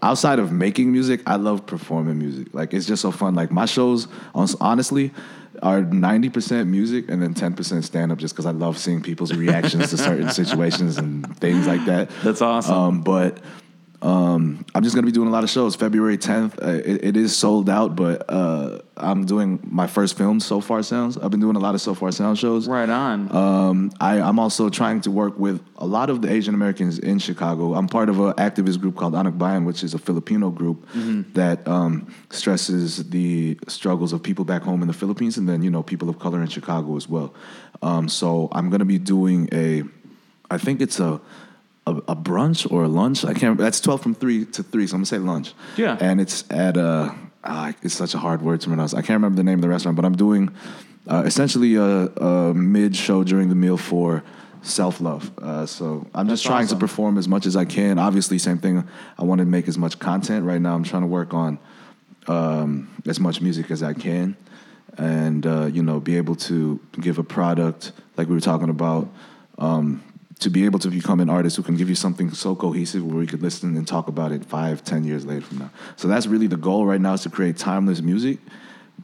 Outside 0.00 0.38
of 0.38 0.52
making 0.52 0.92
music, 0.92 1.22
I 1.26 1.34
love 1.34 1.66
performing 1.66 2.20
music. 2.20 2.54
Like 2.54 2.72
it's 2.72 2.86
just 2.86 3.02
so 3.02 3.10
fun. 3.10 3.34
Like 3.34 3.50
my 3.50 3.66
shows, 3.66 4.06
honestly, 4.32 5.12
are 5.62 5.82
90% 5.82 6.68
music 6.68 7.08
and 7.08 7.22
then 7.22 7.34
10% 7.34 7.84
stand 7.84 8.12
up, 8.12 8.18
just 8.18 8.34
because 8.34 8.46
I 8.46 8.50
love 8.50 8.78
seeing 8.78 9.02
people's 9.02 9.34
reactions 9.34 9.90
to 9.90 9.96
certain 9.96 10.30
situations 10.40 10.98
and 10.98 11.36
things 11.38 11.66
like 11.66 11.84
that. 11.86 12.10
That's 12.22 12.42
awesome. 12.42 12.74
Um, 12.74 13.00
but 13.02 13.38
um, 14.00 14.64
I'm 14.74 14.82
just 14.84 14.94
gonna 14.94 15.06
be 15.06 15.12
doing 15.12 15.28
a 15.28 15.30
lot 15.32 15.42
of 15.42 15.50
shows. 15.50 15.74
February 15.74 16.16
10th, 16.16 16.62
uh, 16.62 16.82
it, 16.84 17.04
it 17.04 17.16
is 17.16 17.36
sold 17.36 17.68
out, 17.68 17.96
but 17.96 18.24
uh, 18.28 18.78
I'm 18.96 19.24
doing 19.26 19.58
my 19.64 19.88
first 19.88 20.16
film, 20.16 20.38
Sofar 20.38 20.82
Sounds. 20.84 21.18
I've 21.18 21.30
been 21.30 21.40
doing 21.40 21.56
a 21.56 21.58
lot 21.58 21.74
of 21.74 21.80
Sofar 21.80 22.12
Sound 22.12 22.38
shows. 22.38 22.68
Right 22.68 22.88
on. 22.88 23.34
Um, 23.34 23.90
I, 24.00 24.20
I'm 24.20 24.38
also 24.38 24.70
trying 24.70 25.00
to 25.02 25.10
work 25.10 25.38
with 25.38 25.60
a 25.78 25.86
lot 25.86 26.10
of 26.10 26.22
the 26.22 26.30
Asian 26.30 26.54
Americans 26.54 27.00
in 27.00 27.18
Chicago. 27.18 27.74
I'm 27.74 27.88
part 27.88 28.08
of 28.08 28.20
an 28.20 28.34
activist 28.34 28.80
group 28.80 28.96
called 28.96 29.14
Anakbayan, 29.14 29.64
which 29.64 29.82
is 29.82 29.94
a 29.94 29.98
Filipino 29.98 30.50
group 30.50 30.86
that 31.34 31.66
um, 31.66 32.12
stresses 32.30 33.08
the 33.10 33.58
struggles 33.66 34.12
of 34.12 34.22
people 34.22 34.44
back 34.44 34.62
home 34.62 34.82
in 34.82 34.88
the 34.88 34.94
Philippines 34.94 35.38
and 35.38 35.48
then, 35.48 35.62
you 35.62 35.70
know, 35.70 35.82
people 35.82 36.08
of 36.08 36.18
color 36.18 36.40
in 36.40 36.48
Chicago 36.48 36.96
as 36.96 37.08
well. 37.08 37.34
Um, 37.82 38.08
so 38.08 38.48
I'm 38.52 38.70
going 38.70 38.80
to 38.80 38.84
be 38.84 38.98
doing 38.98 39.48
a, 39.52 39.82
I 40.50 40.58
think 40.58 40.80
it's 40.80 41.00
a, 41.00 41.20
a, 41.88 42.12
a 42.12 42.16
brunch 42.16 42.70
or 42.70 42.84
a 42.84 42.88
lunch. 42.88 43.24
I 43.24 43.34
can't. 43.34 43.58
That's 43.58 43.80
twelve 43.80 44.02
from 44.02 44.14
three 44.14 44.44
to 44.46 44.62
three, 44.62 44.86
so 44.86 44.94
I'm 44.94 45.00
gonna 45.00 45.06
say 45.06 45.18
lunch. 45.18 45.54
Yeah. 45.76 45.96
And 46.00 46.20
it's 46.20 46.44
at 46.50 46.76
a. 46.76 47.14
ah, 47.44 47.72
it's 47.82 47.94
such 47.94 48.14
a 48.14 48.18
hard 48.18 48.42
word 48.42 48.60
to 48.62 48.68
pronounce. 48.68 48.94
I 48.94 49.00
can't 49.00 49.16
remember 49.20 49.36
the 49.36 49.44
name 49.44 49.58
of 49.58 49.62
the 49.62 49.68
restaurant, 49.68 49.96
but 49.96 50.04
I'm 50.04 50.16
doing 50.16 50.50
uh, 51.06 51.22
essentially 51.24 51.76
a, 51.76 51.82
a 51.82 52.54
mid 52.54 52.94
show 52.94 53.24
during 53.24 53.48
the 53.48 53.54
meal 53.54 53.76
for 53.76 54.22
self 54.62 55.00
love. 55.00 55.30
Uh, 55.38 55.66
so 55.66 56.06
I'm 56.14 56.28
just 56.28 56.44
trying 56.44 56.64
awesome. 56.64 56.78
to 56.78 56.80
perform 56.80 57.18
as 57.18 57.28
much 57.28 57.46
as 57.46 57.56
I 57.56 57.64
can. 57.64 57.98
Obviously, 57.98 58.38
same 58.38 58.58
thing. 58.58 58.86
I 59.18 59.24
want 59.24 59.40
to 59.40 59.44
make 59.44 59.68
as 59.68 59.78
much 59.78 59.98
content. 59.98 60.44
Right 60.44 60.60
now, 60.60 60.74
I'm 60.74 60.84
trying 60.84 61.02
to 61.02 61.08
work 61.08 61.34
on 61.34 61.58
um, 62.26 62.88
as 63.06 63.18
much 63.18 63.40
music 63.40 63.70
as 63.70 63.82
I 63.82 63.94
can, 63.94 64.36
and 64.96 65.46
uh, 65.46 65.66
you 65.66 65.82
know, 65.82 66.00
be 66.00 66.16
able 66.16 66.36
to 66.36 66.80
give 67.00 67.18
a 67.18 67.24
product 67.24 67.92
like 68.16 68.28
we 68.28 68.34
were 68.34 68.40
talking 68.40 68.68
about. 68.68 69.08
Um, 69.58 70.02
to 70.40 70.50
be 70.50 70.64
able 70.64 70.78
to 70.78 70.88
become 70.88 71.20
an 71.20 71.28
artist 71.28 71.56
who 71.56 71.62
can 71.62 71.76
give 71.76 71.88
you 71.88 71.94
something 71.94 72.30
so 72.30 72.54
cohesive 72.54 73.04
where 73.04 73.16
we 73.16 73.26
could 73.26 73.42
listen 73.42 73.76
and 73.76 73.88
talk 73.88 74.08
about 74.08 74.30
it 74.30 74.44
five, 74.44 74.84
ten 74.84 75.04
years 75.04 75.26
later 75.26 75.42
from 75.42 75.58
now. 75.58 75.70
So 75.96 76.06
that's 76.06 76.26
really 76.26 76.46
the 76.46 76.56
goal 76.56 76.86
right 76.86 77.00
now 77.00 77.14
is 77.14 77.22
to 77.22 77.30
create 77.30 77.56
timeless 77.56 78.00
music, 78.00 78.38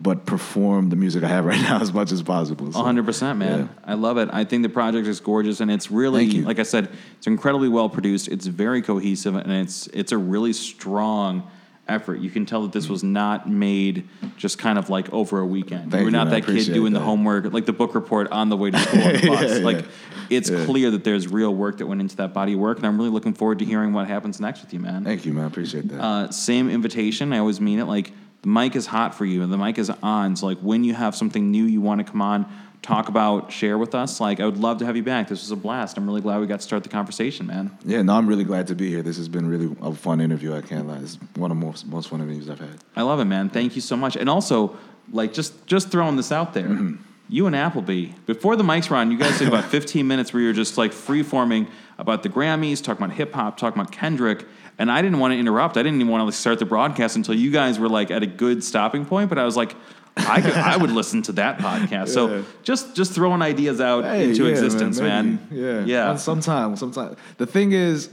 but 0.01 0.27
perform 0.27 0.91
the 0.91 0.97
music 0.97 1.25
I 1.25 1.29
have 1.29 1.45
right 1.53 1.61
now 1.61 1.81
as 1.81 1.93
much 1.93 2.13
as 2.13 2.23
possible. 2.23 2.73
So, 2.73 2.79
100%, 2.81 3.37
man. 3.37 3.61
yeah. 3.61 3.69
I 3.85 3.95
love 3.95 4.17
it. 4.19 4.29
I 4.33 4.45
think 4.45 4.63
the 4.63 4.69
project 4.69 5.09
is 5.09 5.19
gorgeous 5.19 5.61
and 5.61 5.71
it's 5.71 5.91
really 5.91 6.43
like 6.43 6.61
I 6.61 6.65
said, 6.65 6.89
it's 7.19 7.27
incredibly 7.27 7.69
well 7.69 7.89
produced. 7.89 8.29
It's 8.29 8.47
very 8.47 8.81
cohesive 8.81 9.35
and 9.35 9.51
it's 9.51 9.89
it's 9.89 10.13
a 10.13 10.19
really 10.19 10.53
strong 10.53 11.51
effort. 11.89 12.21
You 12.21 12.31
can 12.31 12.47
tell 12.47 12.63
that 12.63 12.73
this 12.73 12.89
was 12.89 13.05
not 13.05 13.49
made 13.49 14.09
just 14.37 14.59
kind 14.59 14.79
of 14.79 14.89
like 14.91 15.13
over 15.13 15.39
a 15.41 15.47
weekend. 15.47 15.91
Thank 15.91 16.01
you 16.01 16.05
were 16.07 16.11
not. 16.11 16.29
I 16.29 16.41
that 16.41 16.47
kid 16.47 16.73
doing 16.73 16.93
the 16.93 17.01
homework, 17.01 17.53
like 17.53 17.67
the 17.67 17.73
book 17.73 17.95
report 17.95 18.31
on 18.31 18.49
the 18.49 18.57
way 18.57 18.71
to 18.71 18.79
school 18.79 19.03
on 19.03 19.13
the 19.13 19.27
bus. 19.29 19.59
Yeah, 19.59 19.65
like 19.65 19.81
yeah. 19.81 19.87
it's 20.31 20.51
Yeah. 20.51 20.65
clear 20.65 20.91
that 20.93 21.05
there's 21.05 21.29
real 21.29 21.55
work 21.55 21.79
that 21.79 21.87
went 21.87 22.01
into 22.01 22.17
that 22.17 22.33
body 22.33 22.55
of 22.55 22.59
work 22.61 22.79
and 22.79 22.87
I'm 22.87 22.97
really 22.99 23.11
looking 23.11 23.35
forward 23.35 23.59
to 23.61 23.65
hearing 23.65 23.93
what 23.93 24.07
happens 24.09 24.41
next 24.41 24.63
with 24.63 24.73
you, 24.73 24.81
man. 24.81 25.05
Thank 25.05 25.27
you, 25.27 25.33
man. 25.33 25.45
I 25.45 25.47
appreciate 25.49 25.89
that. 25.89 26.01
Uh, 26.01 26.31
same 26.31 26.71
invitation. 26.71 27.33
I 27.33 27.39
always 27.39 27.61
mean 27.61 27.79
it. 27.79 27.85
Like 27.85 28.13
the 28.43 28.49
mic 28.49 28.77
is 28.77 28.87
hot 28.87 29.15
for 29.15 29.25
you, 29.25 29.43
and 29.43 29.53
the 29.53 29.57
mic 29.59 29.79
is 29.79 29.91
on. 30.03 30.37
So 30.37 30.47
like 30.47 30.59
when 30.59 30.85
you 30.85 30.95
have 30.95 31.15
something 31.17 31.51
new 31.51 31.65
you 31.65 31.81
want 31.81 32.05
to 32.05 32.11
come 32.11 32.21
on, 32.23 32.47
talk 32.85 33.09
about, 33.09 33.51
share 33.51 33.79
with 33.79 33.95
us. 33.95 34.21
Like 34.21 34.41
I 34.41 34.45
would 34.45 34.59
love 34.59 34.79
to 34.79 34.87
have 34.87 34.97
you 34.97 35.03
back. 35.03 35.29
This 35.29 35.41
was 35.41 35.51
a 35.51 35.57
blast. 35.57 35.97
I'm 35.97 36.07
really 36.07 36.21
glad 36.21 36.41
we 36.41 36.47
got 36.47 36.61
to 36.61 36.65
start 36.65 36.83
the 36.83 36.89
conversation, 36.89 37.47
man. 37.47 37.77
yeah, 37.85 38.03
no, 38.03 38.15
I'm 38.15 38.29
really 38.29 38.45
glad 38.45 38.67
to 38.69 38.75
be 38.75 38.89
here. 38.91 39.03
This 39.03 39.17
has 39.17 39.29
been 39.29 39.49
really 39.49 39.75
a 39.81 39.93
fun 39.95 40.21
interview. 40.21 40.55
I 40.55 40.61
can't 40.61 40.87
lie. 40.87 40.99
It's 40.99 41.19
one 41.35 41.51
of 41.51 41.59
the 41.59 41.67
most, 41.67 41.87
most 41.87 42.11
fun 42.11 42.21
interviews 42.21 42.49
I've 42.49 42.61
had. 42.61 42.79
I 42.95 43.03
love 43.03 43.21
it, 43.21 43.25
man. 43.25 43.49
Thank 43.49 43.75
you 43.75 43.81
so 43.81 43.97
much. 43.97 44.17
And 44.17 44.29
also, 44.29 44.77
like 45.13 45.33
just 45.33 45.67
just 45.67 45.91
throwing 45.91 46.17
this 46.17 46.31
out 46.31 46.55
there. 46.55 46.69
Mm-hmm. 46.69 46.97
You 47.31 47.47
and 47.47 47.57
Appleby, 47.57 48.09
before 48.27 48.55
the 48.55 48.65
mics 48.65 48.91
were 48.91 48.97
on, 48.97 49.11
you 49.11 49.17
guys 49.17 49.39
did 49.39 49.49
about 49.49 49.65
15 49.71 50.07
minutes 50.07 50.35
where 50.35 50.43
you 50.43 50.49
were 50.49 50.55
just 50.55 50.77
like 50.77 50.93
free 50.93 51.23
forming 51.23 51.67
about 51.97 52.23
the 52.23 52.29
Grammys, 52.29 52.83
talking 52.83 53.03
about 53.03 53.17
hip 53.17 53.33
hop, 53.33 53.57
talking 53.57 53.81
about 53.81 53.93
Kendrick. 53.93 54.45
And 54.79 54.91
I 54.91 55.01
didn't 55.01 55.21
want 55.21 55.33
to 55.33 55.39
interrupt. 55.39 55.77
I 55.77 55.83
didn't 55.83 56.01
even 56.01 56.11
want 56.11 56.21
to 56.21 56.25
like, 56.27 56.35
start 56.35 56.59
the 56.59 56.65
broadcast 56.65 57.17
until 57.17 57.35
you 57.35 57.51
guys 57.51 57.79
were 57.79 57.89
like 57.89 58.11
at 58.11 58.23
a 58.23 58.27
good 58.27 58.63
stopping 58.63 59.07
point. 59.07 59.31
But 59.31 59.39
I 59.39 59.45
was 59.45 59.57
like, 59.57 59.75
I 60.17 60.41
could, 60.41 60.53
I 60.55 60.77
would 60.77 60.91
listen 60.93 61.23
to 61.23 61.33
that 61.33 61.59
podcast. 61.59 62.09
So 62.09 62.45
just 62.63 62.95
just 62.95 63.13
throwing 63.13 63.43
ideas 63.43 63.81
out 63.81 64.05
Hey, 64.05 64.29
into 64.31 64.45
yeah, 64.45 64.51
existence, 64.51 65.01
man. 65.01 65.41
maybe. 65.51 65.63
Yeah, 65.63 65.85
yeah. 65.85 66.11
And 66.11 66.21
Sometimes, 66.21 66.79
sometimes 66.79 67.17
the 67.37 67.47
thing 67.47 67.73
is, 67.73 68.11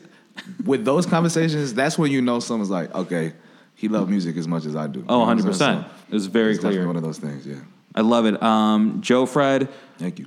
with 0.65 0.83
those 0.83 1.05
conversations, 1.05 1.73
that's 1.73 1.97
when 1.97 2.11
you 2.11 2.21
know 2.21 2.39
someone's 2.39 2.71
like, 2.71 2.93
okay, 2.95 3.33
he 3.75 3.87
loves 3.87 4.09
music 4.09 4.35
as 4.37 4.47
much 4.47 4.65
as 4.65 4.75
I 4.75 4.87
do. 4.87 5.05
Oh, 5.07 5.19
100 5.19 5.43
what 5.43 5.47
I'm 5.49 5.53
saying? 5.53 5.77
percent. 5.83 5.93
It 6.09 6.13
was 6.13 6.25
very 6.27 6.51
it's 6.53 6.59
clear. 6.61 6.87
one 6.87 6.95
of 6.95 7.03
those 7.03 7.19
things. 7.19 7.45
Yeah. 7.45 7.55
I 7.93 8.01
love 8.01 8.25
it. 8.25 8.41
Um, 8.41 9.01
JoFred, 9.01 9.67
Thank 9.99 10.17
you. 10.19 10.25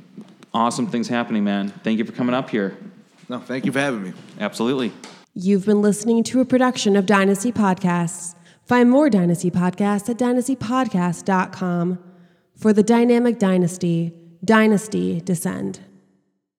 awesome 0.53 0.87
things 0.87 1.09
happening, 1.09 1.45
man. 1.45 1.71
Thank 1.83 1.99
you 1.99 2.05
for 2.05 2.13
coming 2.13 2.35
up 2.35 2.51
here. 2.51 2.77
No, 3.29 3.39
thank 3.41 3.65
you 3.65 3.73
for 3.73 3.81
having 3.81 4.03
me. 4.03 4.13
Absolutely. 4.39 4.93
You've 5.35 5.65
been 5.67 5.81
listening 5.83 6.23
to 6.25 6.41
a 6.41 6.45
production 6.45 6.95
of 6.95 7.07
Dynasty 7.07 7.51
Podcasts. 7.53 8.35
Find 8.65 8.91
more 8.91 9.11
Dynasty 9.11 9.51
Podcasts 9.51 10.09
at 10.09 10.17
dynastypodcast.com. 10.19 11.99
For 12.57 12.73
the 12.73 12.83
dynamic 12.83 13.39
dynasty, 13.39 14.15
Dynasty 14.45 15.21
Descend. 15.21 15.81